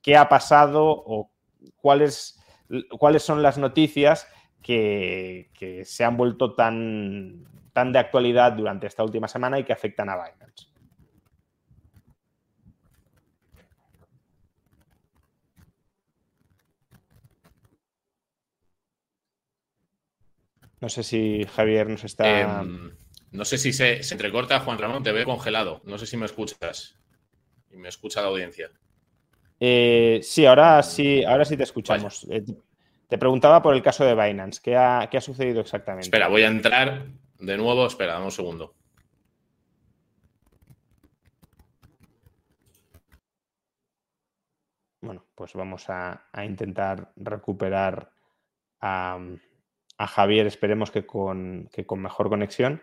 [0.02, 1.32] ¿qué ha pasado o
[1.78, 2.40] cuáles,
[2.98, 4.28] cuáles son las noticias
[4.62, 10.10] que, se han vuelto tan, tan de actualidad durante esta última semana y que afectan
[10.10, 10.68] a Binance.
[20.86, 22.62] No sé si Javier nos está.
[22.62, 22.92] Em,
[23.32, 25.82] no sé si se, entrecorta, Juan Ramón, te veo congelado.
[25.84, 26.96] No sé si me escuchas.
[27.72, 28.70] Y me escucha la audiencia.
[29.60, 32.28] Eh, sí, ahora sí, ahora sí te escuchamos.
[32.30, 32.46] Eh,
[33.08, 34.62] te preguntaba por el caso de Binance.
[34.62, 36.06] ¿Qué ha, sucedido exactamente?
[36.06, 37.08] Espera, voy a entrar
[37.40, 37.88] de nuevo.
[37.88, 38.76] Espera, dame un segundo.
[45.02, 48.12] Bueno, pues vamos a, intentar recuperar
[48.82, 49.18] a,
[50.00, 52.82] Javier, esperemos que con, que con mejor conexión.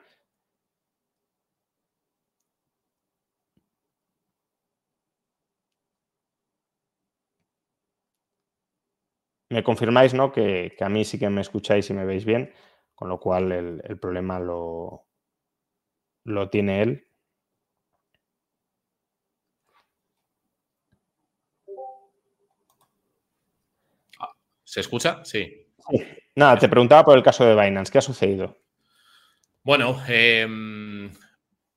[9.50, 10.32] Me confirmáis, ¿no?
[10.32, 12.52] Que, a mí sí que me escucháis y me veis bien,
[12.94, 15.06] con lo cual el, problema lo,
[16.24, 17.06] lo tiene él.
[24.64, 25.22] ¿Se escucha?
[25.24, 25.61] Sí.
[26.34, 27.92] Nada, te preguntaba por el caso de Binance.
[27.92, 28.58] ¿Qué ha sucedido?
[29.62, 30.46] Bueno, eh,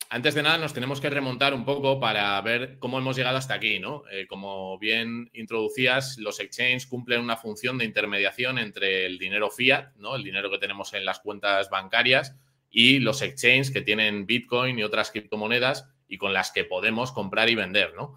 [0.09, 3.55] antes de nada nos tenemos que remontar un poco para ver cómo hemos llegado hasta
[3.55, 4.03] aquí, ¿no?
[4.09, 9.93] Eh, como bien introducías, los exchanges cumplen una función de intermediación entre el dinero fiat,
[9.97, 10.15] ¿no?
[10.15, 12.35] El dinero que tenemos en las cuentas bancarias
[12.69, 17.49] y los exchanges que tienen Bitcoin y otras criptomonedas y con las que podemos comprar
[17.49, 18.15] y vender, ¿no?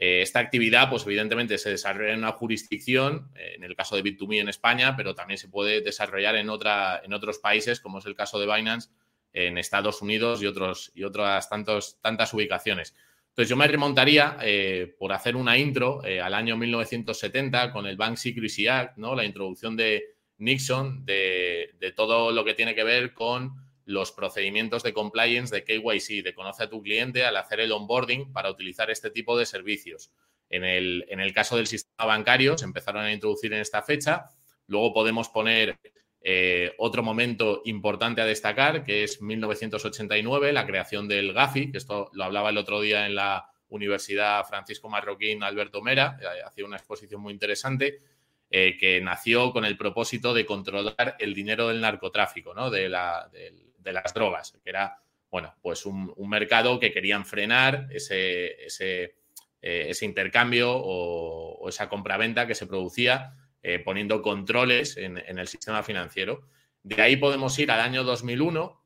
[0.00, 4.04] Eh, esta actividad, pues evidentemente se desarrolla en una jurisdicción, eh, en el caso de
[4.04, 8.06] Bit2Me en España, pero también se puede desarrollar en, otra, en otros países, como es
[8.06, 8.90] el caso de Binance,
[9.32, 12.94] en Estados Unidos y, otros, y otras tantos, tantas ubicaciones.
[13.30, 18.18] Entonces yo me remontaría, eh, por hacer una intro, al año 1970 con el Bank
[18.18, 19.16] Secrecy Act, ¿no?
[19.16, 23.52] la introducción de Nixon, de, todo lo que tiene que ver con
[23.88, 28.34] los procedimientos de compliance de KYC, de conoce a tu cliente al hacer el onboarding
[28.34, 30.12] para utilizar este tipo de servicios.
[30.50, 34.26] En el, en el caso del sistema bancario se empezaron a introducir en esta fecha.
[34.66, 35.78] Luego podemos poner
[36.20, 42.10] eh, otro momento importante a destacar, que es 1989, la creación del GAFI, que esto
[42.12, 46.76] lo hablaba el otro día en la Universidad Francisco Marroquín Alberto Mera, eh, hacía una
[46.76, 48.00] exposición muy interesante,
[48.50, 52.68] eh, que nació con el propósito de controlar el dinero del narcotráfico, ¿no?
[52.68, 53.30] de, la,
[53.78, 59.16] de, las drogas, que era, bueno, pues un, mercado que querían frenar ese, ese,
[59.60, 65.82] ese intercambio o, o esa compraventa que se producía eh, poniendo controles en, el sistema
[65.82, 66.46] financiero.
[66.84, 68.80] De ahí podemos ir al año 2001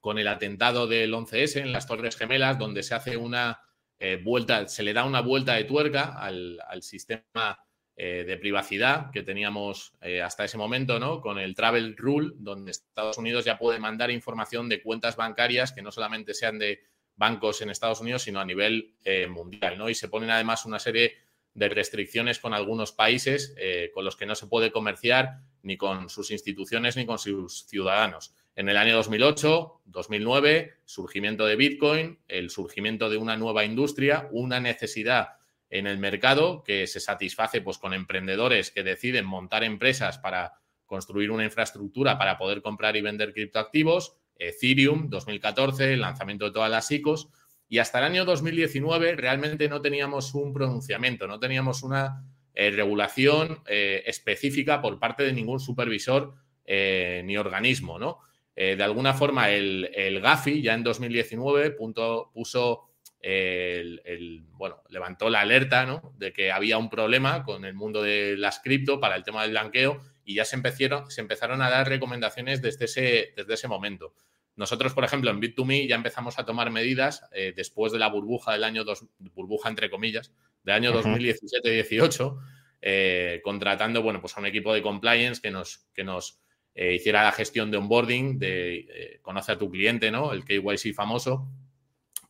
[0.00, 3.60] con el atentado del 11S en las Torres Gemelas, donde se hace una
[3.98, 7.62] eh, vuelta, se le da una vuelta de tuerca al, sistema
[8.02, 9.92] eh, de privacidad que teníamos
[10.24, 11.20] hasta ese momento, ¿no?
[11.20, 15.82] Con el Travel Rule, donde Estados Unidos ya puede mandar información de cuentas bancarias que
[15.82, 16.80] no solamente sean de
[17.16, 18.94] bancos en Estados Unidos, sino a nivel
[19.28, 19.90] mundial, ¿no?
[19.90, 21.12] Y se ponen además una serie
[21.54, 26.08] de restricciones con algunos países eh, con los que no se puede comerciar ni con
[26.08, 28.34] sus instituciones ni con sus ciudadanos.
[28.56, 34.60] En el año 2008, 2009, surgimiento de Bitcoin, el surgimiento de una nueva industria, una
[34.60, 35.39] necesidad
[35.70, 40.54] en el mercado que se satisface pues, con emprendedores que deciden montar empresas para
[40.84, 46.70] construir una infraestructura para poder comprar y vender criptoactivos, Ethereum, 2014, el lanzamiento de todas
[46.70, 47.28] las ICOs,
[47.68, 53.62] y hasta el año 2019 realmente no teníamos un pronunciamiento, no teníamos una eh, regulación
[53.68, 58.18] eh, específica por parte de ningún supervisor eh, ni organismo, ¿no?
[58.56, 62.89] de alguna forma, el, el, GAFI ya en 2019 puso
[63.20, 66.14] el, bueno, levantó la alerta ¿no?
[66.16, 69.50] de que había un problema con el mundo de las cripto para el tema del
[69.50, 74.14] blanqueo y ya se empezaron, se empezaron a dar recomendaciones desde ese, desde ese momento.
[74.56, 77.24] Nosotros, por ejemplo, en Bit2Me ya empezamos a tomar medidas
[77.56, 82.38] después de la burbuja del año, dos, burbuja entre comillas, del año 2017-18,
[82.82, 86.40] eh, contratando bueno, pues a un equipo de compliance que nos, que nos
[86.74, 90.32] eh, hiciera la gestión de onboarding, de eh, conocer a tu cliente, ¿no?
[90.32, 91.48] El KYC famoso,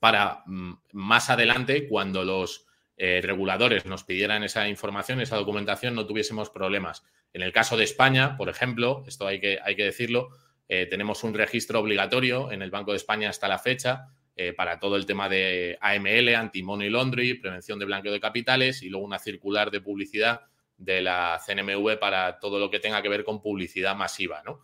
[0.01, 2.67] para mm, más adelante, cuando los
[2.99, 7.03] reguladores nos pidieran esa información, esa documentación, no tuviésemos problemas.
[7.33, 10.29] En el caso de España, por ejemplo, esto hay que, hay que decirlo,
[10.69, 14.11] tenemos un registro obligatorio en el Banco de España hasta la fecha
[14.43, 18.89] eh, para todo el tema de AML, anti-money laundry, prevención de blanqueo de capitales y
[18.89, 20.43] luego una circular de publicidad
[20.79, 24.61] de la CNMV para todo lo que tenga que ver con publicidad masiva, ¿no?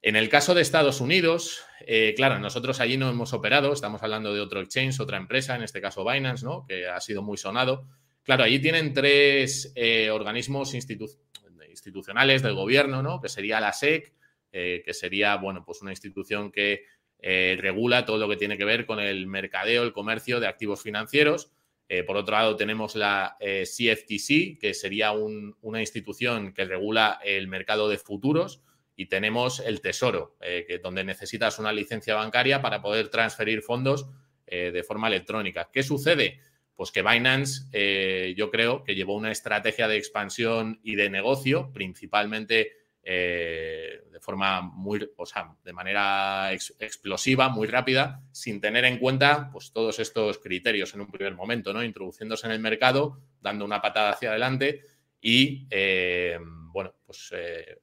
[0.00, 4.32] En el caso de Estados Unidos, eh, claro, nosotros allí no hemos operado, estamos hablando
[4.32, 6.64] de otro exchange, otra empresa, en este caso Binance, ¿no?
[6.66, 7.88] Que ha sido muy sonado.
[8.22, 13.20] Claro, allí tienen tres eh, organismos institucionales del gobierno, ¿no?
[13.20, 14.12] Que sería la SEC,
[14.50, 16.84] que sería, bueno, pues una institución que
[17.20, 20.82] eh, regula todo lo que tiene que ver con el mercadeo, el comercio de activos
[20.82, 21.50] financieros.
[21.88, 27.48] Eh, por otro lado, tenemos la CFTC, eh, que sería una institución que regula el
[27.48, 28.62] mercado de futuros.
[28.98, 34.10] Y tenemos el Tesoro, que, donde necesitas una licencia bancaria para poder transferir fondos
[34.44, 35.70] de forma electrónica.
[35.72, 36.40] ¿Qué sucede?
[36.74, 42.72] Pues que Binance, yo creo que llevó una estrategia de expansión y de negocio, principalmente
[43.10, 49.48] eh, de forma muy, o sea, de manera explosiva, muy rápida, sin tener en cuenta
[49.50, 51.82] pues, todos estos criterios en un primer momento, ¿no?
[51.82, 54.82] Introduciéndose en el mercado, dando una patada hacia adelante
[55.22, 56.38] y, eh,
[56.70, 57.78] bueno, pues eh,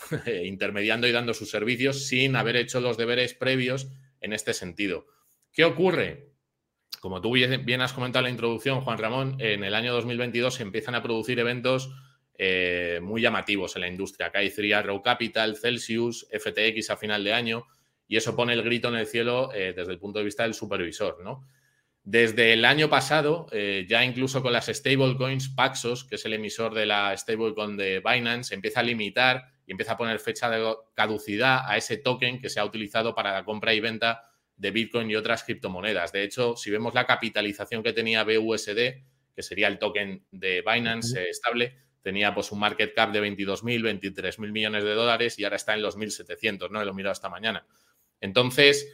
[0.44, 3.88] intermediando y dando sus servicios sin haber hecho los deberes previos
[4.20, 5.06] en este sentido.
[5.52, 6.32] ¿Qué ocurre?
[7.00, 10.62] Como tú bien has comentado en la introducción, Juan Ramón, en el año 2022 se
[10.62, 11.90] empiezan a producir eventos
[12.38, 14.32] eh, muy llamativos en la industria.
[14.32, 17.66] K3, Arrow Capital, Celsius, FTX a final de año,
[18.06, 20.54] y eso pone el grito en el cielo eh, desde el punto de vista del
[20.54, 21.22] supervisor.
[21.22, 21.46] ¿no?
[22.04, 26.74] Desde el año pasado, eh, ya incluso con las stablecoins, Paxos, que es el emisor
[26.74, 31.62] de la stablecoin de Binance, empieza a limitar y empieza a poner fecha de caducidad
[31.66, 35.16] a ese token que se ha utilizado para la compra y venta de Bitcoin y
[35.16, 36.12] otras criptomonedas.
[36.12, 38.76] De hecho, si vemos la capitalización que tenía BUSD,
[39.34, 44.52] que sería el token de Binance estable, tenía pues un market cap de 22.000, 23.000
[44.52, 46.84] millones de dólares y ahora está en los 1.700, ¿no?
[46.84, 47.66] Lo he mirado esta mañana.
[48.20, 48.88] Entonces,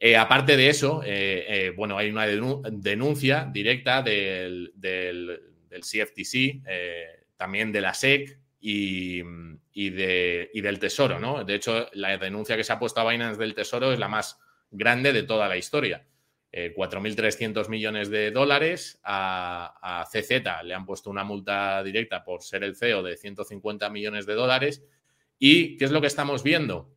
[0.00, 5.40] eh, aparte de eso, eh, eh, bueno, hay una denuncia directa del, del,
[5.70, 6.62] CFTC,
[7.36, 9.22] también de la SEC y,
[9.80, 11.44] y, del Tesoro, ¿no?
[11.44, 14.40] De hecho, la denuncia que se ha puesto a Binance del Tesoro es la más
[14.72, 16.04] grande de toda la historia.
[16.50, 19.00] 4.300 eh, millones de dólares.
[19.04, 24.26] A, CZ le han puesto una multa directa por ser el CEO de 150 millones
[24.26, 24.84] de dólares.
[25.38, 26.92] ¿Y qué es lo que estamos viendo?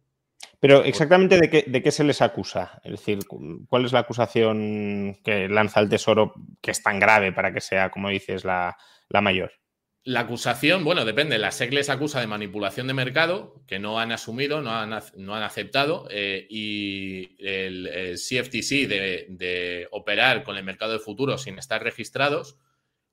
[0.60, 2.82] Pero exactamente de qué, de qué se les acusa.
[2.84, 3.20] Es decir,
[3.68, 7.92] ¿cuál es la acusación que lanza el Tesoro que es tan grave para que sea,
[7.92, 8.76] como dices, la
[9.22, 9.61] mayor?
[10.04, 11.38] La acusación, bueno, depende.
[11.38, 15.36] La SEC les acusa de manipulación de mercado, que no han asumido, no han, no
[15.36, 21.84] han aceptado, eh, y el, CFTC de, operar con el mercado de futuros sin estar
[21.84, 22.58] registrados,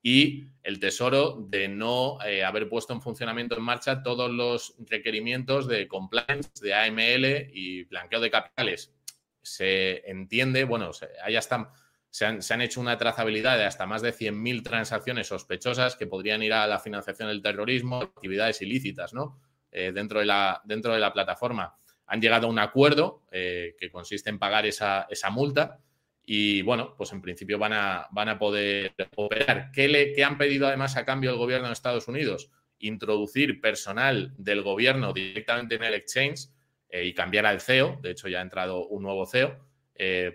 [0.02, 5.68] y el Tesoro de no eh, haber puesto en funcionamiento en marcha todos los requerimientos
[5.68, 8.94] de compliance, de AML y blanqueo de capitales.
[9.42, 10.90] Se entiende, bueno,
[11.22, 11.68] allá están
[12.10, 16.52] se han, hecho una trazabilidad de hasta más de 100.000 transacciones sospechosas que podrían ir
[16.52, 19.38] a la financiación del terrorismo, actividades ilícitas, ¿no?
[19.70, 21.76] Eh, dentro, de la, plataforma.
[22.06, 25.80] Han llegado a un acuerdo eh, que consiste en pagar esa, multa
[26.24, 29.70] y, bueno, pues en principio van a, poder operar.
[29.72, 32.50] ¿Qué, le, ¿Qué han pedido además a cambio el gobierno de Estados Unidos?
[32.78, 36.48] Introducir personal del gobierno directamente en el exchange
[36.88, 37.98] eh, y cambiar al CEO.
[38.00, 39.68] De hecho, ya ha entrado un nuevo CEO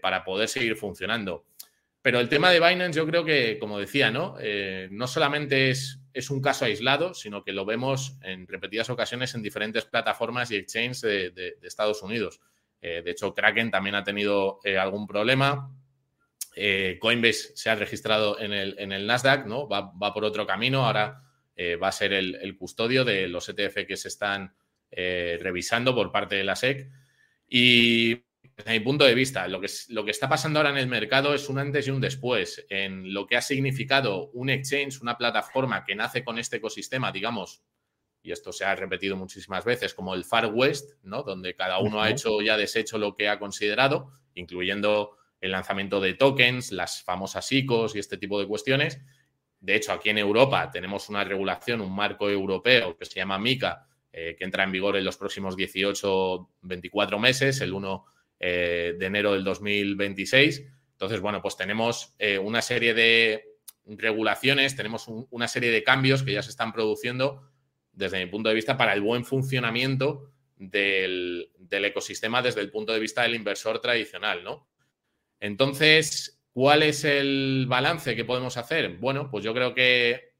[0.01, 1.45] para poder seguir funcionando.
[2.03, 4.35] Pero el tema de Binance, yo creo que, como decía, ¿no?
[4.41, 9.33] Eh, no solamente es, es, un caso aislado, sino que lo vemos en repetidas ocasiones
[9.35, 12.41] en diferentes plataformas y exchanges de, Estados Unidos.
[12.81, 15.71] Eh, de hecho, Kraken también ha tenido eh, algún problema.
[16.99, 19.69] Coinbase se ha registrado en el, en el Nasdaq, ¿no?
[19.69, 20.85] Va, por otro camino.
[20.85, 21.23] Ahora
[21.81, 24.53] va a ser el, el, custodio de los ETF que se están
[24.91, 26.91] revisando por parte de la SEC.
[27.47, 28.23] Y
[28.63, 31.33] desde mi punto de vista, lo que, lo que está pasando ahora en el mercado
[31.33, 35.83] es un antes y un después en lo que ha significado un exchange, una plataforma
[35.83, 37.61] que nace con este ecosistema, digamos,
[38.21, 41.23] y esto se ha repetido muchísimas veces, como el Far West, ¿no?
[41.23, 45.99] Donde cada uno ha hecho y ha deshecho lo que ha considerado, incluyendo el lanzamiento
[45.99, 49.01] de tokens, las famosas ICOs y este tipo de cuestiones.
[49.59, 53.89] De hecho, aquí en Europa tenemos una regulación, un marco europeo que se llama MICA,
[54.13, 58.05] eh, que entra en vigor en los próximos 18, 24 meses, el 1
[58.45, 60.65] eh, de enero del 2026.
[60.91, 63.55] Entonces, bueno, pues tenemos eh, una serie de
[63.85, 67.49] regulaciones, tenemos una serie de cambios que ya se están produciendo
[67.93, 72.99] desde mi punto de vista, para el buen funcionamiento del, ecosistema desde el punto de
[72.99, 74.67] vista del inversor tradicional, ¿no?
[75.39, 78.97] Entonces, ¿cuál es el balance que podemos hacer?
[78.97, 80.33] Bueno, pues yo creo que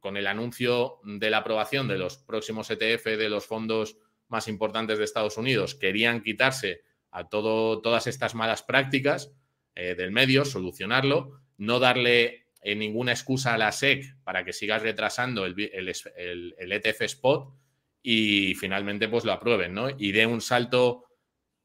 [0.00, 3.96] con el anuncio de la aprobación de los próximos ETF de los fondos
[4.26, 6.84] más importantes de Estados Unidos, querían quitarse
[7.16, 9.32] a todo, todas estas malas prácticas
[9.74, 15.46] eh, del medio, solucionarlo, no darle ninguna excusa a la SEC para que sigas retrasando
[15.46, 17.54] el, ETF e Spot
[18.02, 19.88] y finalmente pues lo aprueben, ¿no?
[19.96, 21.04] Y de un salto,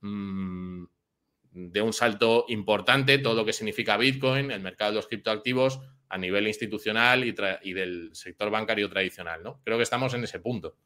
[0.01, 0.83] mm,
[1.51, 6.17] de un salto importante todo lo que significa Bitcoin, el mercado de los criptoactivos a
[6.17, 9.61] nivel institucional y, del sector bancario tradicional, ¿no?
[9.63, 10.77] Creo que estamos en ese punto.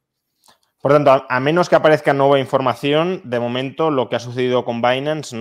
[0.86, 4.84] Por tanto, a, menos que aparezca nueva información, de momento lo que ha sucedido con
[4.84, 5.40] Binance